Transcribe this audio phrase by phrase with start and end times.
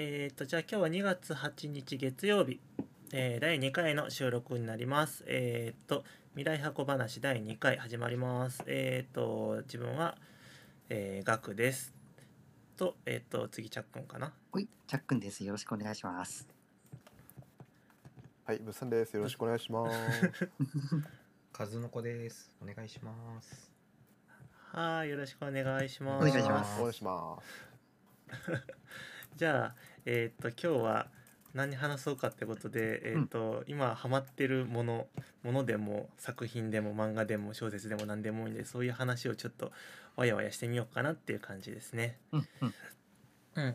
[0.00, 2.60] えっ、と、じゃあ今日は2月8日月曜日、
[3.12, 5.24] えー第2回の収録になります。
[5.26, 6.04] えっ、と、
[6.36, 8.62] 未来箱話第2回始まります。
[8.68, 10.16] えっ、と、自分は、
[10.88, 11.92] えー、ガクです。
[12.76, 14.32] と、えっ、と、次、チャックンかな？
[14.52, 15.44] はい、チャックンです。
[15.44, 16.46] よろしくお願いします。
[18.44, 19.16] はい、ムさんです。
[19.16, 20.48] よろしくお願いします。
[21.52, 22.52] カズノコです。
[22.62, 23.72] お願いします。
[24.70, 26.28] はい、よろしくお願いします。
[26.28, 29.17] お願いしますお願いします。
[29.38, 29.74] じゃあ、
[30.04, 31.06] えっ、と、今日は
[31.54, 35.06] 何話そうかってことで、えっ、と、今ハマってるもの、
[35.44, 39.70] ものでも、作品でも、漫画でも、小説でも何でもいいんで、そういう話をちょっと、
[40.16, 42.18] わやわやしてみようかなっていう感じですね。
[42.32, 42.48] うん
[43.54, 43.74] うん。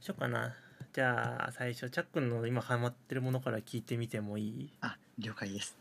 [0.00, 0.54] しようかな。
[0.94, 4.72] じゃあ、最初、チャックンの今ハマってるものから聞いてみてもいい？
[4.80, 5.76] あ、了解です。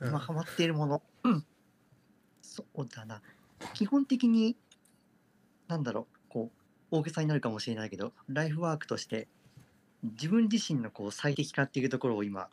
[0.00, 1.00] うん今ハマっているもの。
[1.22, 1.44] うん。
[2.42, 3.22] そうだな。
[3.74, 4.56] 基本的に、
[5.68, 6.57] なんだろう、こう、
[6.90, 9.28] 大げさになるかもしれないけど、ライフワークとして、
[10.02, 12.48] 自分自身のこう最適化っていうところを今、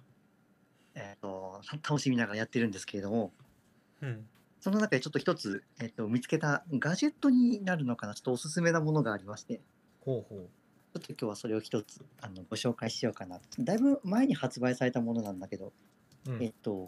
[0.95, 3.31] えっ、と、楽しみながらやってるんですけれども、
[4.01, 4.25] うん。
[4.59, 9.61] その中でちょっと一つ、えっ、と、見つけたガジェットになるのかな、ちょっとおすすめなものがありまして、
[10.01, 10.49] ほうほう。
[10.93, 13.41] ちょっと今日はそれを一つあのご紹介しようかな。
[13.59, 15.73] だいぶ前に発売されたものなんだけど、
[16.27, 16.87] うんえっと、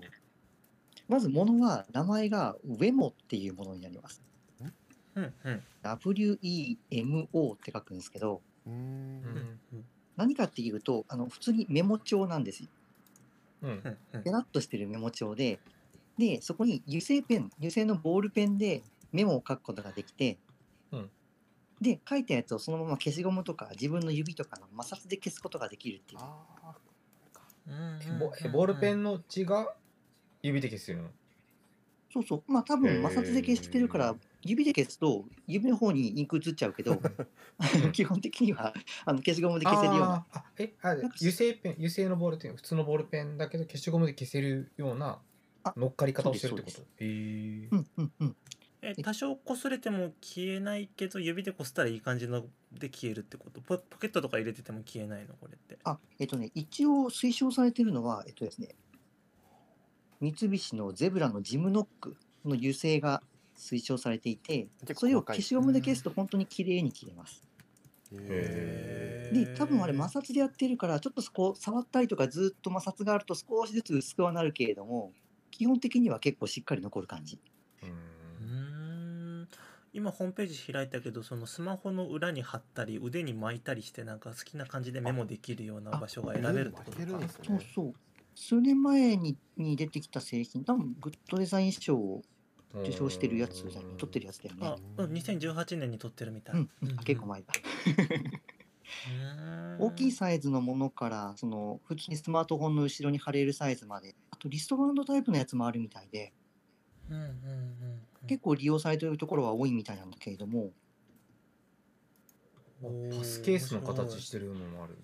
[1.09, 4.21] まずものは名前が WEMO っていうものになります。
[5.17, 5.33] うん。
[5.43, 5.63] うん。
[5.83, 8.75] WEMO って書くんですけど、うーん
[9.73, 9.75] う。
[9.75, 9.85] ん。
[10.15, 12.69] 何かっていうと、あの普通にメモ帳なんですよ。
[13.63, 13.69] うん。
[13.69, 13.97] うん。
[14.13, 15.59] うんペラッとしてるメモ帳で、
[16.17, 20.37] で、そこに油性ペン、油性のボールペンでメモを書くことができて、
[20.91, 21.09] うん
[21.79, 26.21] で、書いたやつをそのまま消しゴムとか自分の指とかの摩擦で消すことができるっていう。
[28.09, 29.75] ボールペンの血が
[30.41, 31.09] 指で消せるの？
[32.11, 32.43] そうそう。
[32.51, 37.01] まあ多分摩擦で消してるから、指で消すと指の方にインク移っちゃうけど、
[37.91, 38.73] 基本的には
[39.05, 40.25] あの消しゴムで消せるような。
[40.31, 45.19] あえあ油性ペン油性のボールペン普通のボールペンだけど消しゴムで消せるような
[45.63, 46.81] あ乗っかり方をしてるってこと？
[46.81, 48.35] へえうんうんうん。
[48.81, 53.59] え多少擦れても消えないけど指で擦ったらいい感じので消えるってこと？
[53.61, 55.33] ポポケットとか入れてても消えないの？
[55.35, 55.79] これって。
[55.83, 58.75] あ、えっとね、一応推奨されてるのは、えっとですね、
[60.21, 63.23] 三菱のゼブラのジムノックの油性が
[63.57, 67.43] 推奨されていて、それを消しゴムで消すと本当に綺麗に切れます。
[68.13, 75.11] へで、多分あれ摩擦でやってるから、ちょっとそこ触ったりとかずっと摩擦があると少しずつ薄くはなるけれども、
[75.51, 77.39] 基本的には結構しっかり残る感じ。
[77.83, 79.47] うん
[79.93, 86.97] 今ホームページ開いたけどそのスマホの裏に貼ったり腕に巻いたりしてなんか好きな感じでメモできるような場所が選べるってことか？
[87.17, 87.27] ね。
[87.43, 87.93] そうそう。
[88.35, 92.21] 数年前にに出てきた製品、多分グッドデザイン賞を
[92.73, 94.67] 受賞してるやつだよね、取ってるやつだよね。
[94.67, 97.47] あ、うん、2018年に撮ってるみたい、うん、うん結構前だ。
[99.79, 106.33] 大きいサイズのものから、その普通にスマートフォンの後ろに貼れるサイズまで、あとリストバンドタイプのやつもあるみたいで、
[107.09, 107.33] うんうんうんう
[108.25, 108.27] ん。
[108.27, 110.71] 結構利用されているところは多いみたいなんだけれども、
[112.81, 114.97] パスケースの形してるのもある。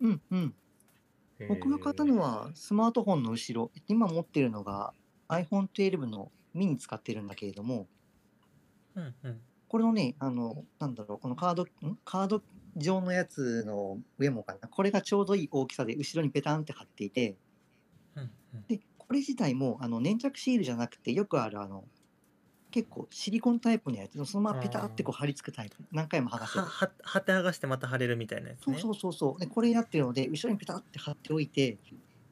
[0.00, 0.54] うんうん。
[1.48, 4.92] 僕が買ったのはスマートフォンの後ろ、今持ってるのが
[5.28, 7.86] iPhone12 のミニ使ってるんだけれども、
[8.94, 9.40] うんうん。
[9.68, 11.66] これのね、あの、なんだろう、このカード、ん？
[12.04, 12.42] カード
[12.76, 17.36] 状のやつの上もかな、これがちょうどいい大きさで後ろにペタンって貼っていて、
[18.14, 18.64] うんうん。
[18.68, 21.84] で、これ自体もあの粘着シールじゃなくて、よくあるあの、
[22.70, 26.60] 結構シリコンタイプのやつ、そのままペタってこう貼り付くタイプ、何回も剥がせる。
[26.60, 28.78] はは貼って剥がしてまた貼れるみたいなやつね。
[28.78, 29.40] そうそうそうそう。
[29.40, 31.78] で、これになってるので、後ろにペタって貼っておいて、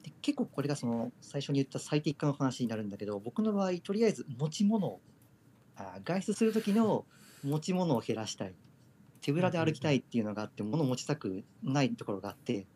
[0.05, 5.01] で結構これがその最初に言った最適化の話になるんだけど、僕の場合、とりあえず持ち物を、
[5.75, 7.05] あ外出する時の
[7.43, 8.53] 持ち物を減らしたい。
[9.21, 12.67] 手ぶらで歩きたいっていうのがあって、物を持ちたくないところがあって、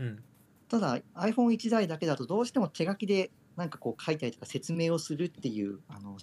[0.00, 0.24] うん。
[0.68, 6.16] ただ iPhone1 台だけだとどうしても手書きでなんかこう書いたりとか説明をするっていうあの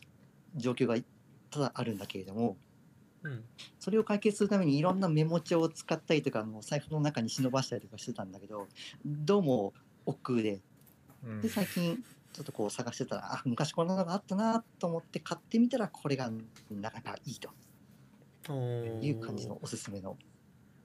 [0.55, 0.95] 状況が
[1.49, 2.57] ただあるんだけれども、
[3.23, 3.45] うん。
[3.79, 8.67] それを解決するためにいろんなメモ帳を使ったりとか、もう財布の中に忍ばしたりとかしてたんだけど、
[9.05, 9.73] どうも
[10.07, 10.61] 億劫で、
[11.23, 11.41] うん。
[11.41, 16.31] で、最近ちょっとこう探してたら、あ、昔こんなのがあったなと思って買ってみたら、これが
[16.71, 17.49] なかなかいいと。
[19.01, 20.17] いう感じのおすすめの、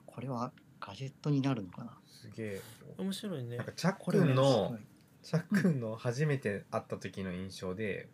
[0.04, 1.98] これはガジェットになるのかな。
[2.06, 2.62] すげえ。
[2.98, 3.56] 面白いね。
[3.56, 4.76] なんかチャックンの
[5.22, 8.08] チャックンの初めて会った時の印象で、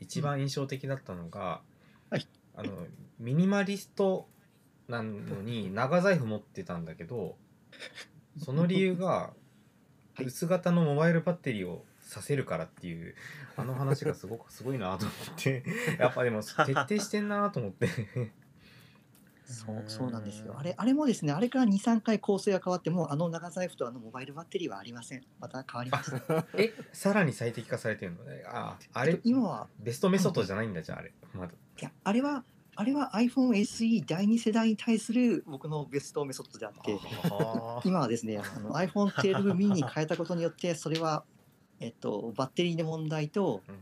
[0.00, 1.60] 一番印象的だったのが、
[2.10, 2.26] はい。
[2.56, 2.70] あの
[3.18, 4.28] ミニマリスト
[4.88, 7.36] なのに長財布持ってたんだけど
[8.38, 9.43] その理由がはい
[10.20, 13.14] 薄型のモバイルバッテリーをさせるからっていう
[13.56, 15.64] あの話がすごくすごいなと思って
[15.98, 17.88] やっぱでも徹底してんなと思って
[19.44, 20.54] そうそうなんですよ。
[20.58, 25.22] あれあれもですね、あれから2、3回構成が変わっても、あの長財布とあのモバイルバッテリーはありません。
[25.38, 26.46] また変わりました。
[26.54, 32.42] えさらに最適化されてるのねああれ今は、ベストメソッドじゃないんだじゃああれまだいや、あれは、
[32.76, 36.98] あれは iPhone SE 第2世代に対する僕のベストメソッドであって、
[37.30, 41.24] あ今はですね、あの iPhone 12 mini に変えたことによって、それは、
[41.80, 43.74] えっと、バッテリーの問題とうん、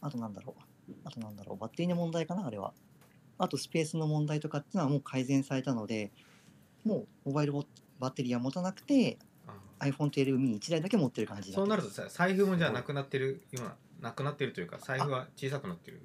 [0.00, 0.54] あとなんだろ
[0.88, 2.72] う、あとなんだろう、バッテリーの問題かな、あれは。
[3.38, 6.12] あとスペースの問題とかっていうのはもう改善されたので、
[6.84, 7.64] もうモバイルボ
[7.98, 16.02] バッテリーは持たなくて、あ iPhone 12 mini 1台だけ持ってる感じにそうなるとさ財布もじゃあなくなってるようななくなってるというか財布は小さくなってる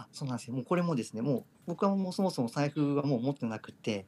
[0.00, 0.54] あ、そうなんですよ。
[0.54, 4.06] もうこれもですね、もう僕はもうそもそも財布はもう持ってなくて、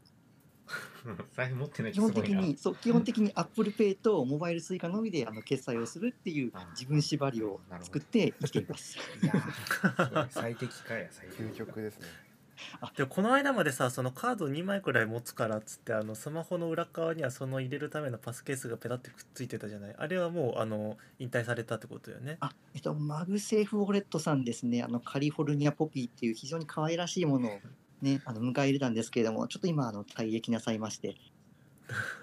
[1.34, 8.98] 財布持ってない基本的に、そう、基本的に Apple Pay とモバイル Suica のみであの決済をするっていうあ自分縛りを作って生きています。
[9.22, 12.31] いや最適化や最適化究極ですね。
[12.96, 19.94] でもこの間までさそのカード2枚くらい持つからっつってあのスマホの裏側にはその入れるためのパスケースがペタってくっついてたじゃない？
[19.96, 22.38] あれはもうあの引退されたってことよね？
[22.40, 27.60] あ、えっと、マグセーフウォレットさんですね、あのカリフォルニアポピーっていう非常に可愛らしいものを
[28.00, 31.14] ね、あの迎え入れたんですけれども、ちょっと今、あの退役なさいまして、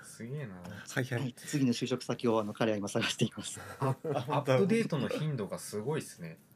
[0.04, 0.56] すげえな。
[0.56, 3.60] はいははいい、次の就職先をあの彼は今探しています。
[3.80, 6.38] アップデートの頻度がすごいですね。
[6.42, 6.49] うん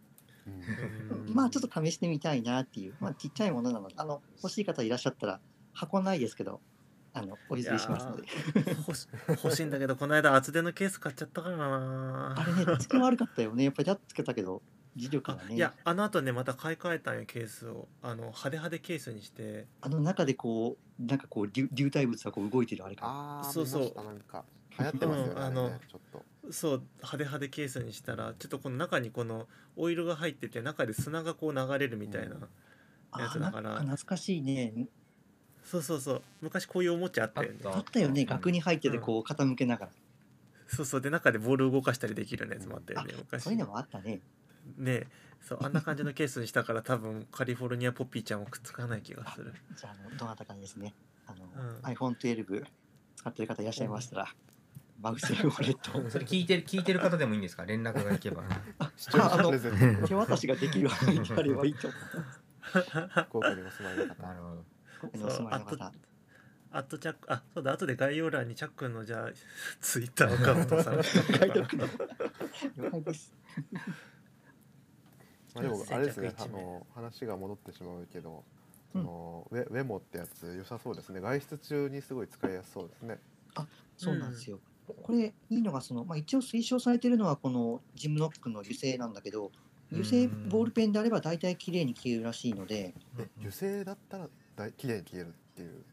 [1.33, 5.39] まあ、ちょっと試してみたいなっていう、まあ、ちっちゃいものなので、あの欲しい方いらっしゃったら、
[5.73, 6.61] 箱ないですけど、
[7.13, 8.23] あのお譲りしますので。
[9.29, 13.63] 欲しいんだけどこの間厚手のケース買っちゃったからなあれね、つけ悪かったよね。
[13.65, 14.61] やっぱりやっつけたけど、
[14.97, 15.55] 磁力がね。
[15.55, 23.05] いやあの後ねまた買い替えたんよケースをあの派手派手ケースにしてあの中でこう、なんかこう流、流体物がこう動いてるあれか。
[23.05, 24.43] ああ、そうそうなんか
[24.79, 25.31] 流行ってますよね。
[25.33, 26.23] うんあのちょっと。
[26.51, 29.47] そう派手派手ケースにしたらちょっとこの中にこの
[29.77, 32.41] オイルが入ってて中で砂がこう流れるみたいな、うん。
[33.21, 33.71] やつだから。
[33.71, 34.73] あなん懐かしいね。
[35.63, 36.21] そうそうそう。
[36.41, 37.59] 昔こういうおもちゃあったよね。
[37.63, 37.77] あった。
[37.77, 38.21] あったよね。
[38.21, 38.27] うん。
[38.27, 39.91] 額に入っててこう傾けながら。
[40.67, 41.01] そうそう。
[41.01, 43.43] で中でボール動かしたりできるようなやつもあったよあね昔。
[43.43, 44.19] そういうのもあったね。
[44.77, 45.07] ね
[45.41, 49.53] そうあんな感じのケースにしたから多分カリフォルニアポピーちゃんもくっつかない気がする。
[49.77, 50.93] じゃあ、あのどなたかにですね、
[51.27, 51.79] あの、うん。
[51.81, 52.63] iPhone12
[53.15, 54.27] 使ってる方いらっしゃいましたら、
[55.03, 57.65] マグセーフウォレットを それ聞いてる聞いてる方でもいいんですか？
[57.65, 58.43] 連絡がいけば
[58.95, 61.97] 視聴者あの手渡しができる範囲であればいいと思
[63.27, 64.23] 福岡にお住まいの方。
[64.23, 64.65] なるほどう。
[65.01, 65.93] ここにお住まいの方。
[66.75, 69.31] あとチャックあそうだ後で概要欄にチャックンのじゃあ
[69.79, 71.85] ツイッターアカウントさ書いておくの。
[72.77, 73.35] 了解です。
[75.53, 78.43] まあでもあれですねあの話が戻ってしまうけど、うん
[78.93, 81.19] そのウェウェモってやつ良さそうですね。
[81.19, 83.19] 外出中にすごい使いやすそうですね。
[83.97, 84.59] そうなんですよ。
[84.87, 89.51] これいいのがその、まあ、一応推奨されてるのはこのジムノックの油性なんだけど
[89.91, 95.83] 油性ボールペンであれば大体綺麗に消えるらしいのでえ油性だったらだい綺麗に消えるっていう？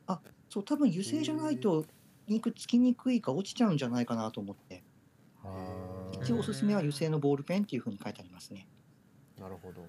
[0.49, 1.85] そう多分油性じゃないと
[2.27, 4.83] インクつきにくいか落ちちゃうんじゃないかなと思って
[6.23, 8.67] 一応おすすめは油性のボールペンっていうふうに書いてありますね。
[9.39, 9.83] なるほど。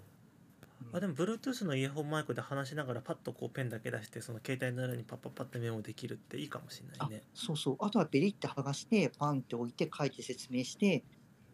[0.93, 7.23] あでも Bluetooth のイヤホンマイクで話しながらパッとこうペンだけ出してその携帯の裏にパッパッパッてメモできるっていいかもしれなあいね。
[7.33, 7.77] そうそう。
[7.79, 11.03] あとはベリって剥がしてパンって置いて書いて説明して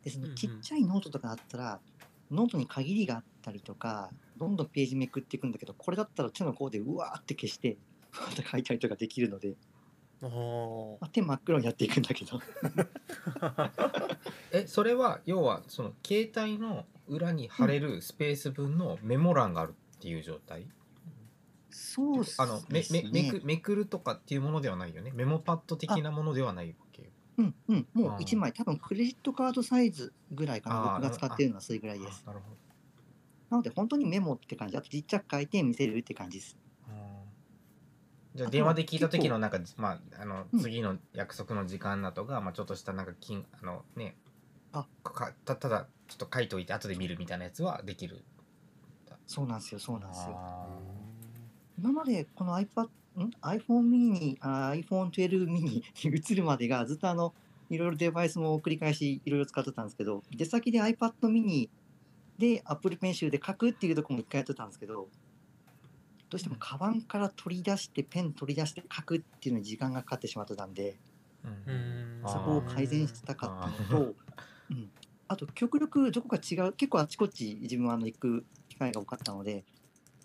[0.04, 1.80] でそのうんうんちっちゃいノートとかだったら、
[2.31, 7.78] ノートに限りがあったりとかどんどんページめくっていくんだけどこれだったら手の甲でうわーって消して
[8.12, 9.56] また書いたりとかできるので、
[10.22, 12.41] あ、手真っ黒にやっていくんだけど。
[14.51, 20.68] えそれは要はその携帯の裏に貼れるスペース分のメモ欄があるっていう状態、
[21.70, 25.12] そうっすあのめめめくめくるとかっていうものではないよね。
[25.14, 27.10] メモパッド的なものではないわけよ。
[27.38, 27.88] うんうん。
[27.94, 28.54] もうあー1枚。
[28.54, 31.00] 多分クレジットカードサイズぐらいかな。
[31.00, 32.24] 僕が使ってるのはそれぐらいです。
[32.26, 32.58] あなるほど。
[33.50, 34.78] なので本当にメモって感じ。
[34.78, 36.58] あとちっちゃく書いて見せるって感じです。
[38.36, 40.60] じゃあ電話で聞いた時のなんかまああのうん。
[40.60, 44.16] 次の約束の時間だとか、まあちょっとしたなんか金あのね
[44.79, 48.24] あかたただちょっと書いといて後で見るみたいなやつはできる
[49.27, 50.36] そうなんですよそうなんですよ。
[50.36, 50.67] あ
[51.77, 57.36] 今までこの iPad、ん？iPhone mini に、あ iPhone12 mini に移るまでがずっとあの、
[57.69, 61.69] いろいろデバイスも繰り返しいろいろ使ってたんですけど、出先で iPad mini
[62.38, 65.07] で Apple Pencil で書くっていうところも一回やってたんですけど、
[66.29, 72.29] どうしてもカバンから取り出して、ペン取り出して書くっていうのに時間がかかってしまってたんで、ーうん。
[72.29, 74.15] そこを改善したかったのと、
[74.69, 74.89] うん、
[75.27, 79.63] あと極力どこか違う、結構あちこち自分はあの行く機会が多かったので、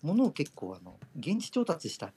[0.01, 2.11] 物を結構あの現地調達したっ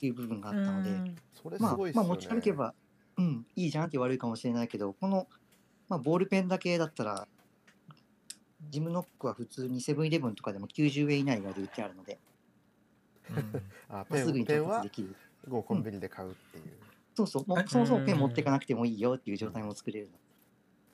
[0.00, 1.92] ていう部分があったので、それすまあね。
[1.94, 2.74] まあ持ち歩けば、
[3.16, 5.26] うん、いいじゃんって言われるかもしれないけど、この、
[5.88, 7.28] まあ、ボールペンだけだったら、
[8.68, 12.18] ジムノックは普通にセブンイレブンとかでも90円以内がで売ってあるので、
[13.30, 13.36] うん。
[13.88, 15.16] あまあすぐにペンペンは調達できる。
[15.62, 16.64] コンビニで買うっていう、
[17.14, 20.12] そうそう、もあうそもそもペン持っていかなくてもいいよっていう状態も作れるの。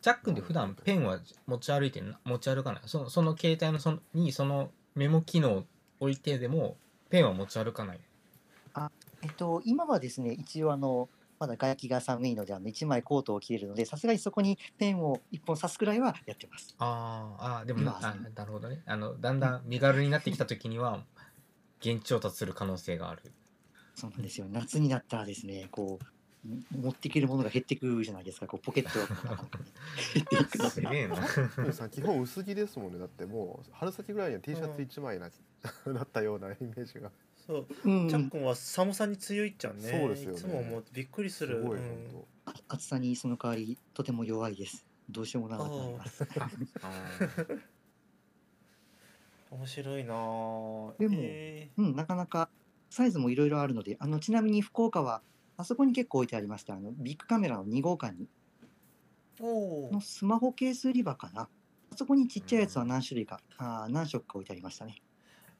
[0.07, 2.83] ジャックで普段ペンは持ち歩いて持ち歩かない。
[2.87, 5.65] そのその携帯のそのにそのメモ機能を
[5.99, 6.77] 置いてでも
[7.11, 8.01] ペンは持ち歩かない。
[9.21, 11.09] えっと、今はですね、一応あの、
[11.41, 16.77] まだ外気が寒いので、あの1枚コートを着れるので、さすがにそこにペンを1本刺すくらいはやってます。
[16.79, 17.99] あーあーでもな
[18.37, 18.85] なるほどね。
[18.87, 21.03] あのだんだん身軽になってきた時には
[21.81, 23.23] 現地調達する可能性がある。
[23.97, 24.47] そうなんですよ。
[24.49, 26.16] 夏になったらですね、こう、ん
[26.71, 28.99] 持っていけるものが減ってくるじゃないですか、こうポケット
[29.29, 29.37] が。
[30.15, 30.71] 減っていく。
[30.71, 31.17] すげえな。
[31.73, 32.99] さ基本薄着ですもんね。
[32.99, 35.31] だってもう春先ぐらいには T シャツ1枚な、
[35.93, 37.11] なったようなイメージが。
[37.47, 37.67] そう。
[37.85, 38.09] うん。
[38.09, 39.83] チャックンは寒さに強いっちゃうね。
[39.83, 40.37] そうですよね。
[40.37, 40.85] いつももう。
[40.93, 41.61] びっくりする。
[41.61, 42.27] すごいうん。
[42.69, 44.87] 暑さにその代わり、とても弱いです。
[45.09, 46.27] どうしようもなくなります。
[49.51, 50.99] 面白いなぁ。
[50.99, 52.51] でもえうん、なかなか
[52.91, 55.23] サイズもいろいろあるので、あのちなみに福岡は、
[55.57, 58.29] あそこに結構置いてありました、あのビッグカメラの2号館に。
[59.41, 60.01] のー。
[60.01, 61.43] スマホケース売り場かな。
[61.43, 61.49] あ
[61.97, 64.97] そこにちっちゃいやつは何種類か、あー何色か置いてありましたね。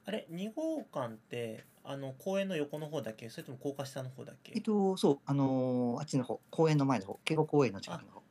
[0.05, 3.29] あれ2号館ってあの公園の横の方だっけ？
[3.29, 4.53] それとも高架下の方だっけ？
[4.55, 8.21] えっと、そう、あのーあっちの方、公園の前の方、慶吾公園の近くの方。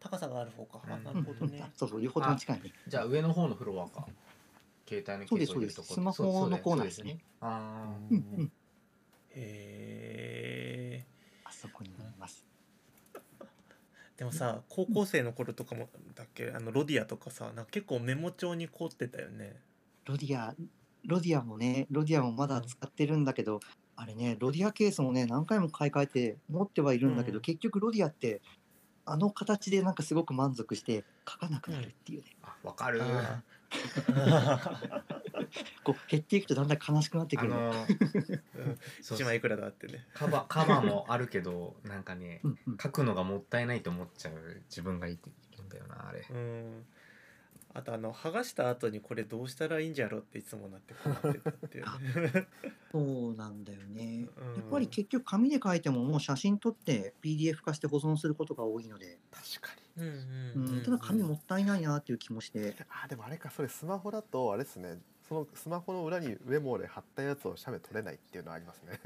[0.00, 0.80] 高さがある方か。
[0.88, 1.04] あうん。
[1.04, 1.60] なるほどね。
[1.62, 2.72] あそうそう、両方とも近いね。
[2.86, 4.06] じゃあ上の方のフロアか。
[4.88, 7.18] 携帯のケースを入れるとこそうですそうですスマホのコーナーですね。
[7.42, 8.50] あうんうん、へ
[9.34, 10.07] えあ
[11.60, 12.46] そこになります。
[14.16, 16.50] でもさ高校生の頃とかもだっけ？
[16.50, 19.56] あのロディアとかさなんか結構メモ帳に凝ってたよね。
[20.06, 20.54] ロディア、
[21.06, 23.60] ロディアもね、ロディアもまだ使ってるんだけど、
[23.94, 27.42] あれね、ロディアケースもね、何回も買い替えて持ってはいるんだけど、うん。
[27.42, 28.40] 結局ロディアって、
[29.04, 32.36] あの形でなんかすごく満足して書かなくなるっていうね。
[32.42, 33.02] あわかる。
[33.02, 33.42] あ
[35.84, 37.56] こう減っていくとだんだん悲しくなってくあるの。
[37.56, 40.06] のーそ う1枚いくらだってね。
[40.14, 42.76] カバカバーもあるけどなんかねうんうん。
[42.78, 45.18] 書くのがもったいないと思っちゃう自分がい
[45.56, 46.24] るんだよなあれ。
[46.28, 46.86] うん。
[47.74, 52.46] あとあの剥がした後にこれどうしたらいいんじゃろうっていつもなって困ってたっていうね。
[52.90, 54.26] そうなんだよね。
[54.36, 54.54] うん。
[54.56, 60.78] やっぱり結局紙で書いてももう写真撮って PDF 化して保存することが多いので、確かうんううんうん。
[60.80, 62.74] ん、ただ紙もったいないなっていう気もして、に
[63.04, 64.98] あでもあれかそれスマホだとあれですね
[65.28, 68.98] そのスマホの裏にメモで貼ったやつを写メ撮れないっていうのはありますね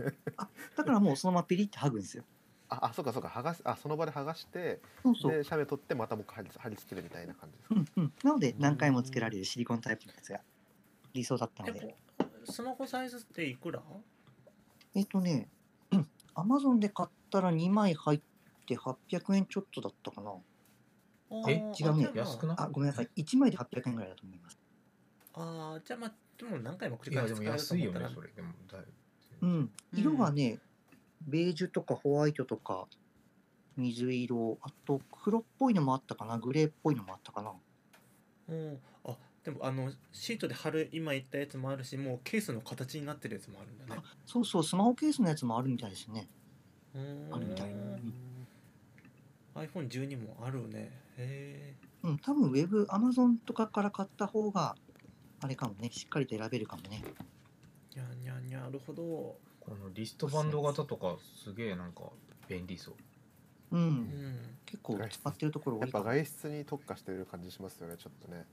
[0.77, 2.25] だからもうそのままピリって剥ぐんですよ。
[2.69, 5.33] ああそうかそうか剥がしあその場で剥がしてそうそう。
[5.33, 10.41] で写メ撮ってまたもう一回貼り貼り付けるみたいな感じですか、うんうん、なので何回もつけられるシリコンタイプのやつが
[11.13, 11.81] 理想だったのえで。
[11.81, 13.83] こスマホサイズっていくら？
[14.95, 15.49] えっとね、
[16.35, 18.21] アマゾンで買ったら2枚入っ
[18.67, 20.33] て800円ちょっとだったかな。
[21.49, 23.09] え違うね安くないあ、ごめんなさい。
[23.17, 24.59] 1枚で800円ぐらいだと思います。
[25.35, 28.83] あーじゃあまあでも何回も繰り返し使えると安いよねそれでもだい
[29.43, 29.71] うん。
[29.93, 30.59] 色はね、
[31.27, 32.87] ベージュとかホワイトとか、
[33.77, 37.53] 水色、あと黒っぽいのもあったかな、グレーっぽいのもあったかな。
[38.49, 46.29] うんあでもあのシートで貼る今言ったやつもあるしもうケースの形になってるやつもあるんだねあそうそう、スマホケースのやつもあるみたいですね。
[46.95, 47.71] うーんあるみたい。
[47.71, 48.13] うん
[49.55, 51.75] iPhone12 もあるねへ
[52.05, 54.77] うん、多分ウェブ、アマゾンとかから買った方が、
[55.43, 57.03] あれかもね、しっかりと選べるかもね。
[57.97, 59.37] えにゃにゃにゃなるほどこ
[59.69, 62.05] のリストバンド型とかすげえなんか
[62.49, 62.95] 便利そう
[63.73, 63.77] う。
[63.77, 66.03] うんん結構使ってるところ多やっぱ。
[66.03, 68.45] 外出に特化してる感じしますよねちょっとね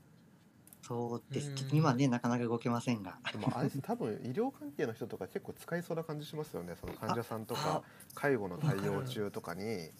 [0.82, 1.50] そうです。
[1.50, 3.18] うん今ね、なかなか動けませんが。
[3.30, 7.82] でもあれ多分医療関係の人とか結構使いそうな感じしますよねその患者さんとか
[8.14, 9.90] 介護の対応中とかに。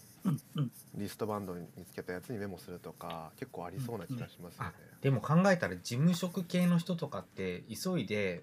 [0.94, 8.42] リストバンドにつけたやつにメモするとか結構ありそうな気がしますよね、でも考えたら事務職系の人とかって急いで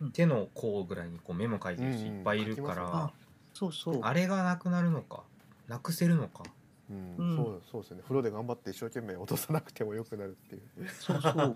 [0.00, 0.12] うん。
[0.12, 3.12] 手の甲ぐらいにこうメモ書いてる人いっぱいいるかうんうん書きら、あ
[3.54, 4.00] そうそう。
[4.02, 5.22] あれがなくなるのか
[5.68, 6.44] なくせるのか。
[6.90, 7.16] うん。
[7.16, 7.36] うん。
[7.36, 8.02] そうそうですよね。
[8.02, 10.88] 風呂で頑張って一生懸命落とさなくてもよくなるっていう。
[10.88, 11.54] そうそう。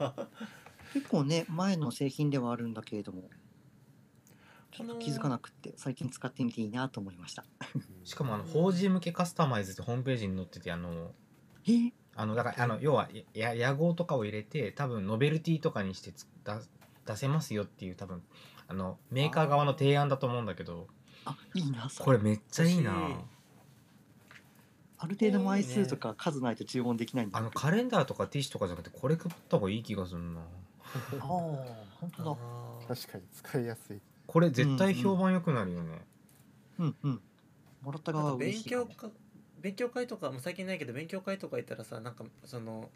[0.92, 3.28] 結構ね、前の製品ではあるんだけれども、
[4.76, 7.44] ちょっと気づかなくって、最近使ってみていいなと思いました。
[8.04, 11.12] しかもあの法人向けカスタマイズってホームページに載っててあの
[11.66, 11.70] え？
[11.70, 16.52] ーあのだからあの要はや野号とかを入れて多分ノベルティとかにしてつ出
[17.04, 18.22] 出せますよっていう多分
[18.68, 20.88] あのメーカー側の提案だと思うんだけど。
[21.24, 22.92] あ、いいな、そこれめっちゃいいな。
[24.98, 27.38] ある程度枚数とか数ないと注文できないんだ。
[27.38, 30.40] あのカレンダーとかティッシュとかじゃなくてこれ配った方がいい気がするな。
[30.40, 31.26] ああ、
[32.00, 32.36] 本当だ。
[32.88, 36.04] 確かに使いやすいこれ絶対評判良くなるよね、
[36.78, 37.20] うんうん。
[37.82, 39.10] もらった側は勉嬉しいかも強か
[39.60, 42.90] 勉強会とかもう最近ないけど勉強会とか行ったらさなんかその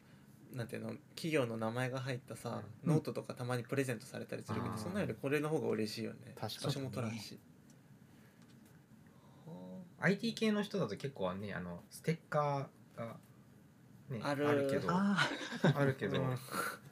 [0.53, 2.93] なんていうの企業の名前が入ったさ、うん。
[2.93, 4.81] ノートとかたまにプレゼントされたりするけどあー。
[4.81, 6.35] そんなよりこれの方が嬉しいよね。
[6.39, 6.67] 確かに。
[6.67, 7.39] 場所も取らんし、
[9.47, 9.53] は
[10.01, 13.17] IT 系の人だと結構ねあのステッカーが、
[14.09, 14.69] ね、ある。
[14.71, 14.89] けど。
[14.91, 15.17] あ
[15.63, 16.37] あるけど、うん。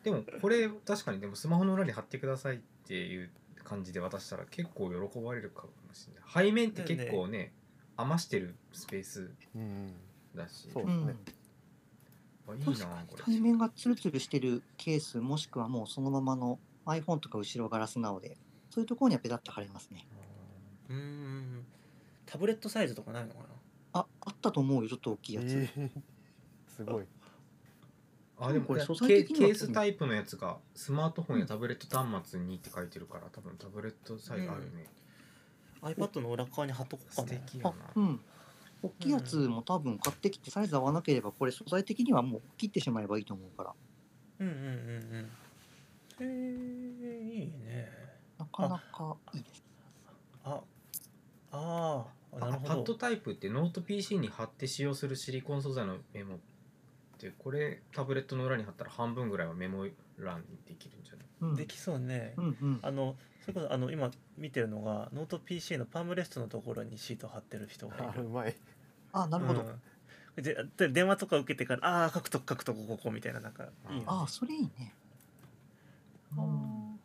[0.04, 3.30] でもこれ確かにでもスマホの裏に貼ってくださいっていう
[3.68, 6.46] 感じで渡したら結構喜ばれるかもしれない。
[6.46, 7.52] 背面って結構ね
[7.96, 9.92] 余してるスペースうん
[10.34, 11.06] だしそうあ、うん。
[11.06, 11.14] ね
[12.48, 13.22] あいいなこれ。
[13.24, 18.38] 対面がツルツルしてるケースもしくはもうそのままの iPhone とか後ろガラスなので
[18.70, 20.06] そういうところにはペタッと貼れますね。
[20.88, 21.66] うーん。
[22.24, 23.44] タブレットサイズとかないのかな？
[24.00, 24.88] ああったと思うよ。
[24.88, 25.90] ちょっと大きいやつ、えー。
[26.76, 27.06] すごい
[28.40, 34.86] あでもこれケ素材的にはケースタイプのやつがスマートフォンやタブレット端末にって書いてるから多分タブレットサイズあるね、
[35.82, 37.28] iPad の裏側に貼っとこうかな。
[37.28, 38.20] 素敵やあなうん。
[38.80, 43.72] 大きいやつも多分買ってきてサイズ合わなければこれ素材的にはもう切ってしまえばいいと思うから。
[44.40, 45.30] うんうんうんうん。
[46.20, 46.30] へ
[47.00, 47.88] えいいね。
[48.38, 49.64] なかなかいいです。
[50.44, 50.60] あ
[51.50, 56.38] あーなるあパッほどドタイプってノート PC に貼って使用するシリコン素材のメモ
[57.18, 59.86] ってこれタブレットの裏に貼ったら半分ぐらいはメモ
[60.18, 61.26] 欄にできるんじゃない？
[61.40, 61.56] うん。
[61.56, 62.78] できそうね、うんうん。
[62.82, 68.04] あのそれこそあの今見てるのがノート PC のパームレストのところにシート貼ってる人がいる。
[68.16, 68.56] あうまい。
[69.12, 69.60] あなるほど、
[70.36, 70.42] うん。
[70.42, 74.04] でで電話とか受けてからああ書くとこ書くとこここみたいななんかいいよね。
[74.06, 74.94] ああそれいいね、
[76.36, 77.00] あうん。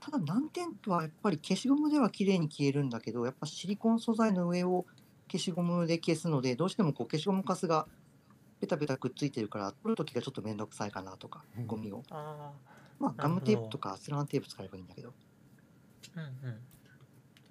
[0.00, 4.86] ただ難点はやっぱり消しゴムでは綺麗に消えるんだけどやっぱシリコン素材の上を
[5.30, 7.86] 消しゴムで消すのでどうしてもこう消しゴムカスが
[8.62, 11.66] ペタペタくっついてるから取るときがちょっと面倒くさいかなとかうん。
[11.66, 12.04] ゴミを。
[12.10, 12.52] あ
[13.00, 15.12] まあガムテープとかアスランテープ使えばいいんだけど。
[16.14, 16.58] ーうんうん。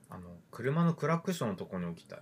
[0.09, 2.19] あの車のクラクションのところに置きたい。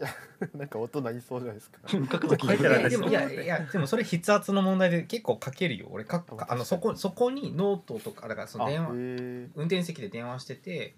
[0.58, 1.78] なんか音なりそうじゃないですか。
[1.86, 5.86] 書くとき書いてあるでもいやいやでもそれ筆圧の問題で結構書けるよ。
[5.92, 8.90] 俺かああのそこそこにノートとかだからその電話。
[8.90, 10.96] 運転席で電話してて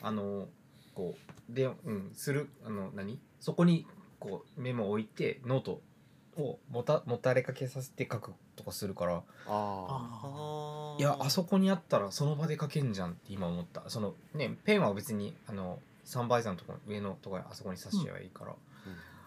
[0.00, 0.48] あの
[0.94, 1.16] こ
[1.50, 3.18] うで、うん、するあの何？
[3.40, 3.88] そこに
[4.20, 5.82] こうメモを置いてノート
[6.36, 9.14] をもたもたれかけさせて書くとかするから。
[9.14, 13.82] ああいやあそこにあったらその場で書けんじゃんって今思った。
[13.88, 18.54] そのねペンは別にあのサンバイザーのところ上のところにあそこに刺しちゃえばいいから、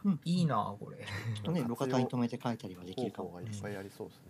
[0.06, 0.20] うん。
[0.24, 0.98] いいなこれ。
[0.98, 3.30] ちょっとね路肩に止めて書いたりはできるかも。
[3.30, 4.24] 方法がいっぱいありそうですね。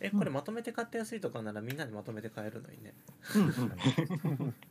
[0.00, 2.94] えこれまとめて買ってやすいとかならみんなでまとめて買えるのにね。
[3.34, 4.54] うんうん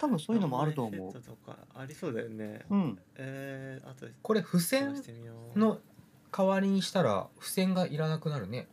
[0.00, 2.64] 多分そういうのもあると思セットとかありそうだよね。
[2.70, 2.98] ううん。
[3.16, 5.80] えー、あとでこれ付箋探してみようの
[6.36, 8.68] 代わりにしたら付箋がいらなくなるね。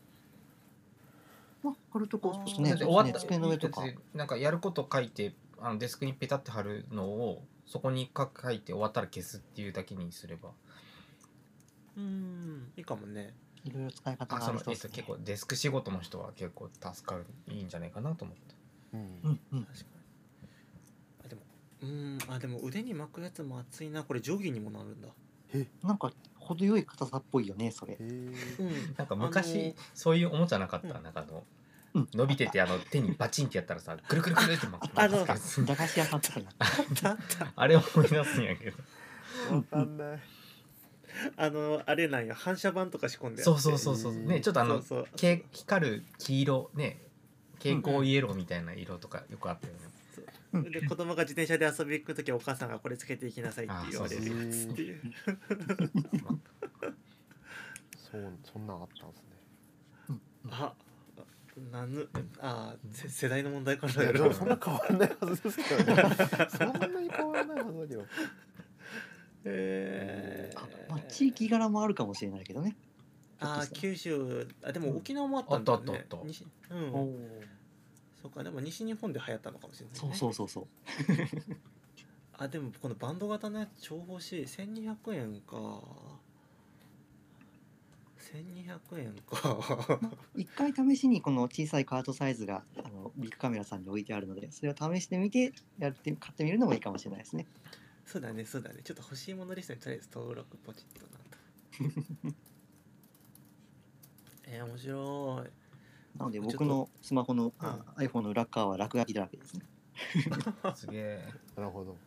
[1.64, 2.70] まあ貼るとこそうですね。
[2.70, 3.84] だって終わった机の上とか。
[4.14, 10.50] なんかやること書いてあのデスクにペタって貼るのをそこに書書いて終わったら消すっていうだけにすれば。
[11.98, 12.72] うん。
[12.78, 13.34] いいかもね。
[13.64, 14.74] いろいろ使い方がああそうですね。
[14.74, 18.56] えっと結構デスク仕事の人は結構助かるいいんじゃないかなと思って。
[18.94, 19.00] うん。
[19.24, 19.64] うんうん。
[19.64, 20.50] 確かに。
[21.26, 21.42] あでも
[21.82, 22.18] うん。
[22.28, 24.04] あでも腕に巻くやつも熱いな。
[24.04, 25.08] これ定規にもなるんだ。
[25.84, 26.12] なんか
[26.46, 27.98] 程よい硬さっぽいよねそれ。
[28.98, 31.04] なんか昔、そういうおもちゃなかった、うん。
[31.04, 31.44] なんかあの、
[31.94, 32.08] うん。
[32.14, 36.66] 伸びててあの手にバチンってやったらさくるくるくるって巻くあの巻くやつ駄菓子屋さんとかにあった。
[36.66, 37.54] あったあった。
[37.56, 38.78] あれ思い出すんやけど。
[39.56, 40.20] わかんない。
[41.38, 43.44] あのあれなんや反射板とか仕込んであって。
[43.44, 44.14] そうそうそうそう。
[44.14, 45.08] ねちょっとあのそうそう。
[45.16, 47.02] け光る黄色ね
[47.58, 49.95] 蛍光イエローみたいな色とかよくあったよね、うん
[50.64, 55.02] で子供が自転車で遊び行く時お母さんがこれつけていきなさいって言われるやあそうそうつっていう。
[57.96, 60.20] そうそんなんあったんですね。
[60.52, 60.74] あ
[61.72, 62.08] なんぬ
[62.40, 66.04] あせ世代の問題かいなやでもそんな変わらないはずですけどね。
[66.50, 68.06] そんなに変わらないはずだけど。
[69.46, 72.76] えあまあ地域柄もあるかもしれないけどね。
[73.40, 76.04] あー九州あでも沖縄もあったあったんだよね。
[76.04, 77.18] あったあった西うん
[78.26, 80.68] そうかでも西日本で流行ったのかもしれない、ね、そうそうそうそう。
[82.34, 84.42] あでもこのバンド型のやつ超欲しい。
[84.46, 85.84] 1200円か。
[88.18, 90.00] 1200円か。
[90.36, 97.46] 一回試しにこの小さいカートサイズがあのビッグカメラさんに置いてあるのでそれを試してみてやって買ってみるのもいいかもしれないですね。
[98.08, 98.82] そうだねそうだね。
[98.84, 101.06] ちょっと欲しいものリストにとりあえず登録ポチッと
[101.86, 102.36] なんと。
[104.48, 105.65] えー、面白い
[106.18, 109.66] なので僕のスマホの、あ iPhone の裏側は落書きだらけですね。
[110.76, 111.28] すげえ。
[111.56, 111.98] なるほど。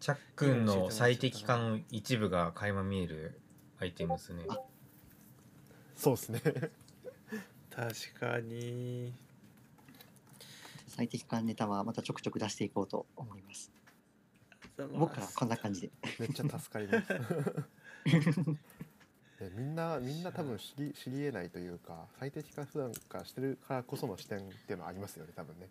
[0.00, 3.40] チャックンの最適化の一部が垣間見える
[3.78, 4.44] アイテムですね。
[4.48, 4.58] あ。
[5.94, 6.40] そうですね。
[7.70, 9.12] 確かに。
[10.88, 13.72] 最適化ネタはまたちょくちょく出していこうと思います。
[14.94, 15.90] 僕からはこんな感じで。
[16.18, 17.12] めっちゃ助かります。
[18.04, 18.56] い
[19.42, 25.68] でみんなみんな多分知り知り得ないというか最適化普段からしてるからこその視点っていうのはありますよね多分ね。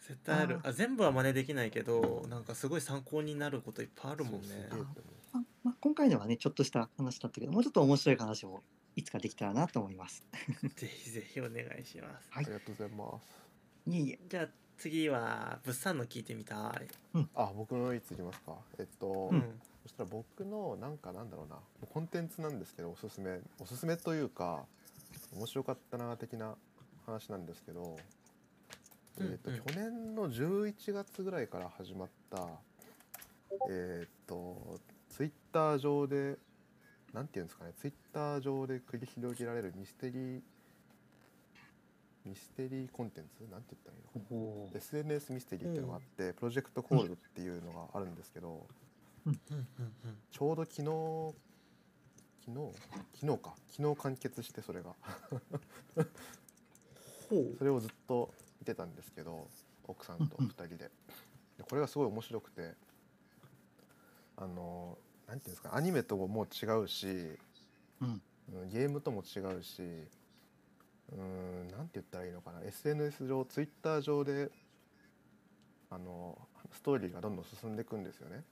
[0.00, 0.60] 絶対ある。
[0.62, 4.40] ああ全部は真似できないけどなんかすごい参考になることいっぱいあるもんね。
[4.40, 4.94] そうすげえと思う。
[5.32, 8.62] ままあ、今回のはねちょっとした話だったけどもうちょっと面白い話も
[8.94, 10.24] いつかできたらなと思います。
[10.76, 12.28] ぜひぜひお願いします。
[12.30, 12.44] はい。
[12.44, 13.90] ありがとうございます。
[13.90, 14.18] いえいえ。
[14.28, 16.88] じゃあ次は物産の聞いてみたい。
[17.34, 18.56] あ僕のいついきますか。
[18.78, 21.58] えっと、うんそしたら僕のなんかなんだろうな
[21.94, 24.64] コンテンツなんですけどおすすめおすすめというか
[25.32, 26.56] 面白かったな的な
[27.06, 27.96] 話なんですけど、
[29.20, 32.48] うんえっとうん去年の11月ぐらいから始まった
[33.70, 36.36] えっとツイッター上で
[37.14, 40.40] なんていうんですかねツイッター上で繰り広げられるミステリー
[42.24, 48.85] ミステリーコンテンツなんて言ったらいいの SNS ミステリーっていうのがあって、プロジェクトコールドっていうのがあるんですけど、うんうんうん
[50.30, 51.46] ちょうど昨日
[52.46, 52.72] 昨日？
[53.20, 53.56] 昨日か。
[53.72, 54.94] 昨日完結してそれが。
[57.58, 59.48] それをずっと見てたんですけど
[59.84, 60.76] 奥さんと2人で。
[60.76, 62.74] でこれがすごい面白くて
[64.36, 67.06] あのなんていうんですかアニメとももう違うし、
[68.00, 68.22] うん。
[68.52, 69.82] うんゲームとも違うし
[71.12, 72.62] うんなんて言ったらいいのかな。
[72.62, 74.52] SNS 上 Twitter 上で
[75.90, 76.38] あの
[76.72, 78.44] ストーリーがどんどん進んでいくんですよね。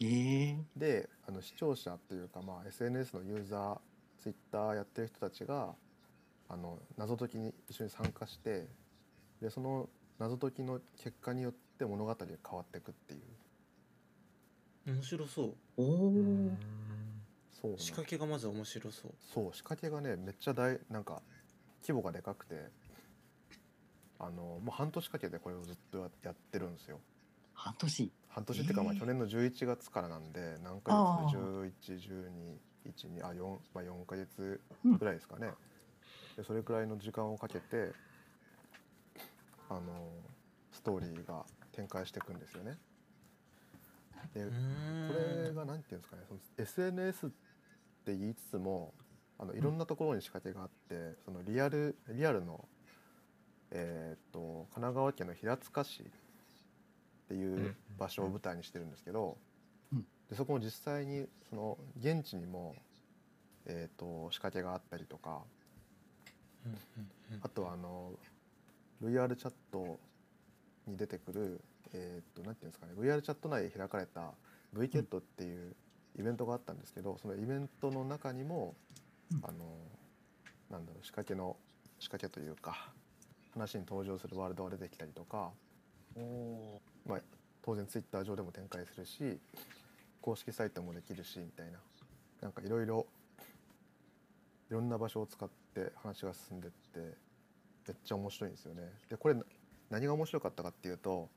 [0.00, 3.78] ええであの視聴者っていうか、まあ、SNS のユーザー
[4.22, 5.74] ツイッターやってる人たちが
[6.48, 8.66] あの謎解きに一緒に参加して
[9.42, 13.20] でその謎解きの結果によって物語が変わっていくっていう。
[14.86, 15.54] 面白そう。
[15.76, 16.50] おお、
[17.60, 19.12] そう仕掛けがまず面白そう。
[19.32, 21.22] そう仕掛けがねめっちゃ大なんか
[21.82, 22.56] 規模がでかくて
[24.18, 26.98] あのもう半年かけてこれをずっとややってるんですよ
[27.58, 28.12] 半年。
[28.28, 29.00] 半年っていうか、まあえー。
[29.00, 31.70] 去年の11月からなんで何ヶあ月ー
[32.94, 35.50] 111212あ4まあ4ヶ月ぐらいですかね、
[36.36, 37.92] でそれくらいの時間をかけて
[39.68, 39.80] あの
[40.70, 42.78] ストーリーが展開していくんですよね。
[44.34, 45.14] でうこ
[45.48, 47.28] れが何て言うんですかねその SNS っ
[48.04, 48.94] て言いつつも
[49.38, 52.68] あのいろんなところに仕掛けがあってそのリアルリアルの
[53.70, 56.04] えーっと神奈川県の平塚市
[57.28, 59.36] っていう場所を舞台にしてるんですけど、
[59.92, 60.04] うん。
[60.30, 62.74] でそこも実際にその現地にも、
[63.66, 65.42] えー、と仕掛けがあったりとか
[66.64, 66.78] うんうん
[67.34, 67.40] うん。
[67.42, 68.12] あとはあの
[69.02, 69.98] VR チャット
[70.86, 71.60] に出てくる、
[71.92, 74.32] えー、となんていうんですかね VR チャット内で開かれた
[74.74, 75.74] VKET っていう
[76.18, 78.74] イベントがあったんですけどそのイベントの中にも、
[79.30, 79.40] うん。
[79.44, 79.58] あの
[80.70, 81.56] なんだろう仕掛けの
[81.98, 82.90] 仕掛けというか
[83.52, 85.50] 話に登場するワールドが出てきたりとか、
[87.08, 87.20] まあ、
[87.62, 89.38] 当然 Twitter 上でも展開するし
[90.20, 91.78] 公式サイトもできるしみたいな
[92.42, 93.06] なんかいろいろ
[94.70, 97.00] いろんな場所を使って話が進んでって
[97.88, 98.82] めっちゃ面白いんですよね。
[99.08, 99.36] でこれ
[99.88, 101.28] 何が面白かったかっていうと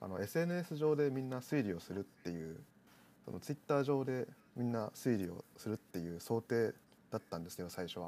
[0.00, 2.56] あの SNS 上でみんな推理をするっていう
[3.24, 6.72] その Twitter 上でみんな推理をするっていう想定
[7.10, 8.06] だったんですけど最初は。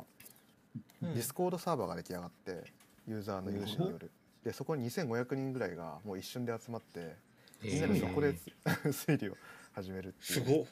[1.02, 2.64] うんディスコードサーバーが出来上がって
[3.06, 4.10] ユーザーの有志による
[4.46, 7.16] でそこに2500人ぐらいがもう一瞬で集まって
[7.64, 8.46] みんなでそこでつ
[9.10, 9.36] 推理を
[9.72, 10.66] 始めるってすいう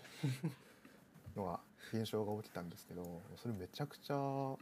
[1.35, 1.59] のが
[1.93, 4.59] 現象が起きたんですけどそれめちゃくちゃそ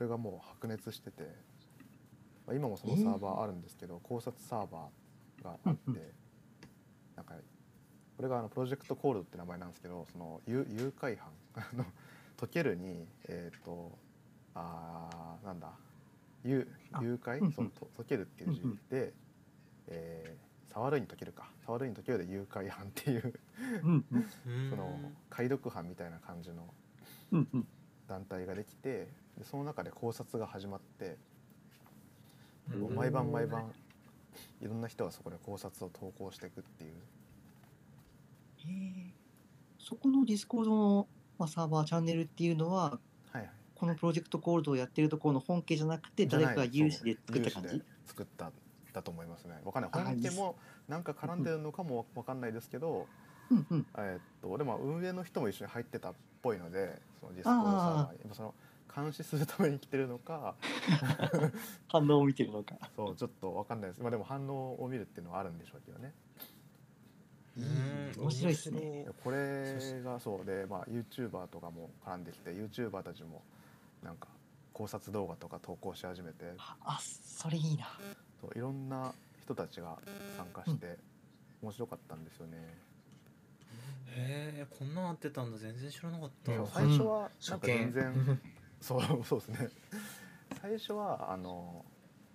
[0.00, 1.24] れがもう白熱してて、
[2.46, 6.14] まあ、今もそのサーバーあるんですけど考察サーバーがあって
[7.14, 7.34] なんか
[8.16, 11.84] これがあのプロジェクトコールドって名前なんですけどその誘誘拐犯あの
[12.40, 13.98] 解けるにえっ、と
[14.54, 15.72] あーなんだ
[16.48, 16.66] 誘
[17.22, 17.52] 拐、うんうん。
[17.52, 18.76] そのと解けるっていう字うんうん。
[18.90, 19.12] で、
[19.88, 21.50] えー、触るに解けるか。
[21.64, 23.34] 触るに解けるで誘拐犯っていう。
[23.84, 24.04] うん
[24.70, 24.98] その
[25.30, 26.72] 解読班みたいな感じの
[28.06, 31.16] 団体ができてでその中で考察が始まって
[32.94, 33.72] 毎晩毎晩
[34.60, 36.92] いろんな人がそこで考察を投稿していくっていう。
[38.58, 38.70] へ
[39.08, 39.14] え
[39.78, 41.08] そこのディスコードの、
[41.38, 42.98] まあ、サーバーチャンネルっていうのは
[43.78, 47.82] このプロジェクトコールドをやってるところの本家じゃなくて誰かが有志で作った感じ？
[48.06, 48.50] 作った
[48.92, 49.54] だと思いますね。
[49.64, 49.90] わかんない。
[49.92, 50.56] あ本家も
[50.88, 53.06] なんか絡んでるのかもわかんないですけど、
[53.50, 53.86] うんうん。
[53.96, 58.12] えーっとでも運営の人も一緒に入ってたっぽいのでそのディスコードサーバー。
[58.12, 58.54] にやっぱその
[58.94, 60.56] 監視するために来てるのか
[61.88, 62.76] 反応を見てるのか。
[62.96, 64.02] そうちょっとわかんないです。
[64.02, 66.12] まあでも反応を見るっていうのはあるんでしょうけどね。
[67.58, 68.22] うーん。
[68.22, 69.06] 面白いっすね。
[69.22, 73.42] これがそうで、まあ、YouTuber とかも絡んできて YouTuber たちも
[74.02, 74.28] なんか
[74.72, 76.52] 考察動画とか投稿し始めて。
[76.58, 77.86] あそれいいな。
[78.40, 79.98] そういろんな人たちが
[80.36, 80.98] 参加して
[81.62, 82.56] 面白かったんですよね。
[84.10, 85.58] へえこんなんなってたんだ。
[85.58, 86.52] 全然知らなかった。
[86.52, 86.66] うん。
[86.66, 88.40] 最初はなんか全然
[88.80, 89.68] そうそうですね。
[90.60, 91.84] 最初はあの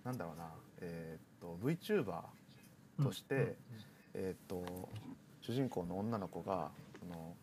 [0.04, 0.50] なんだろうな。
[0.80, 2.22] えーっと VTuber
[3.02, 3.56] として、
[4.14, 4.88] えーっと
[5.40, 7.36] 主人公の女の子がその、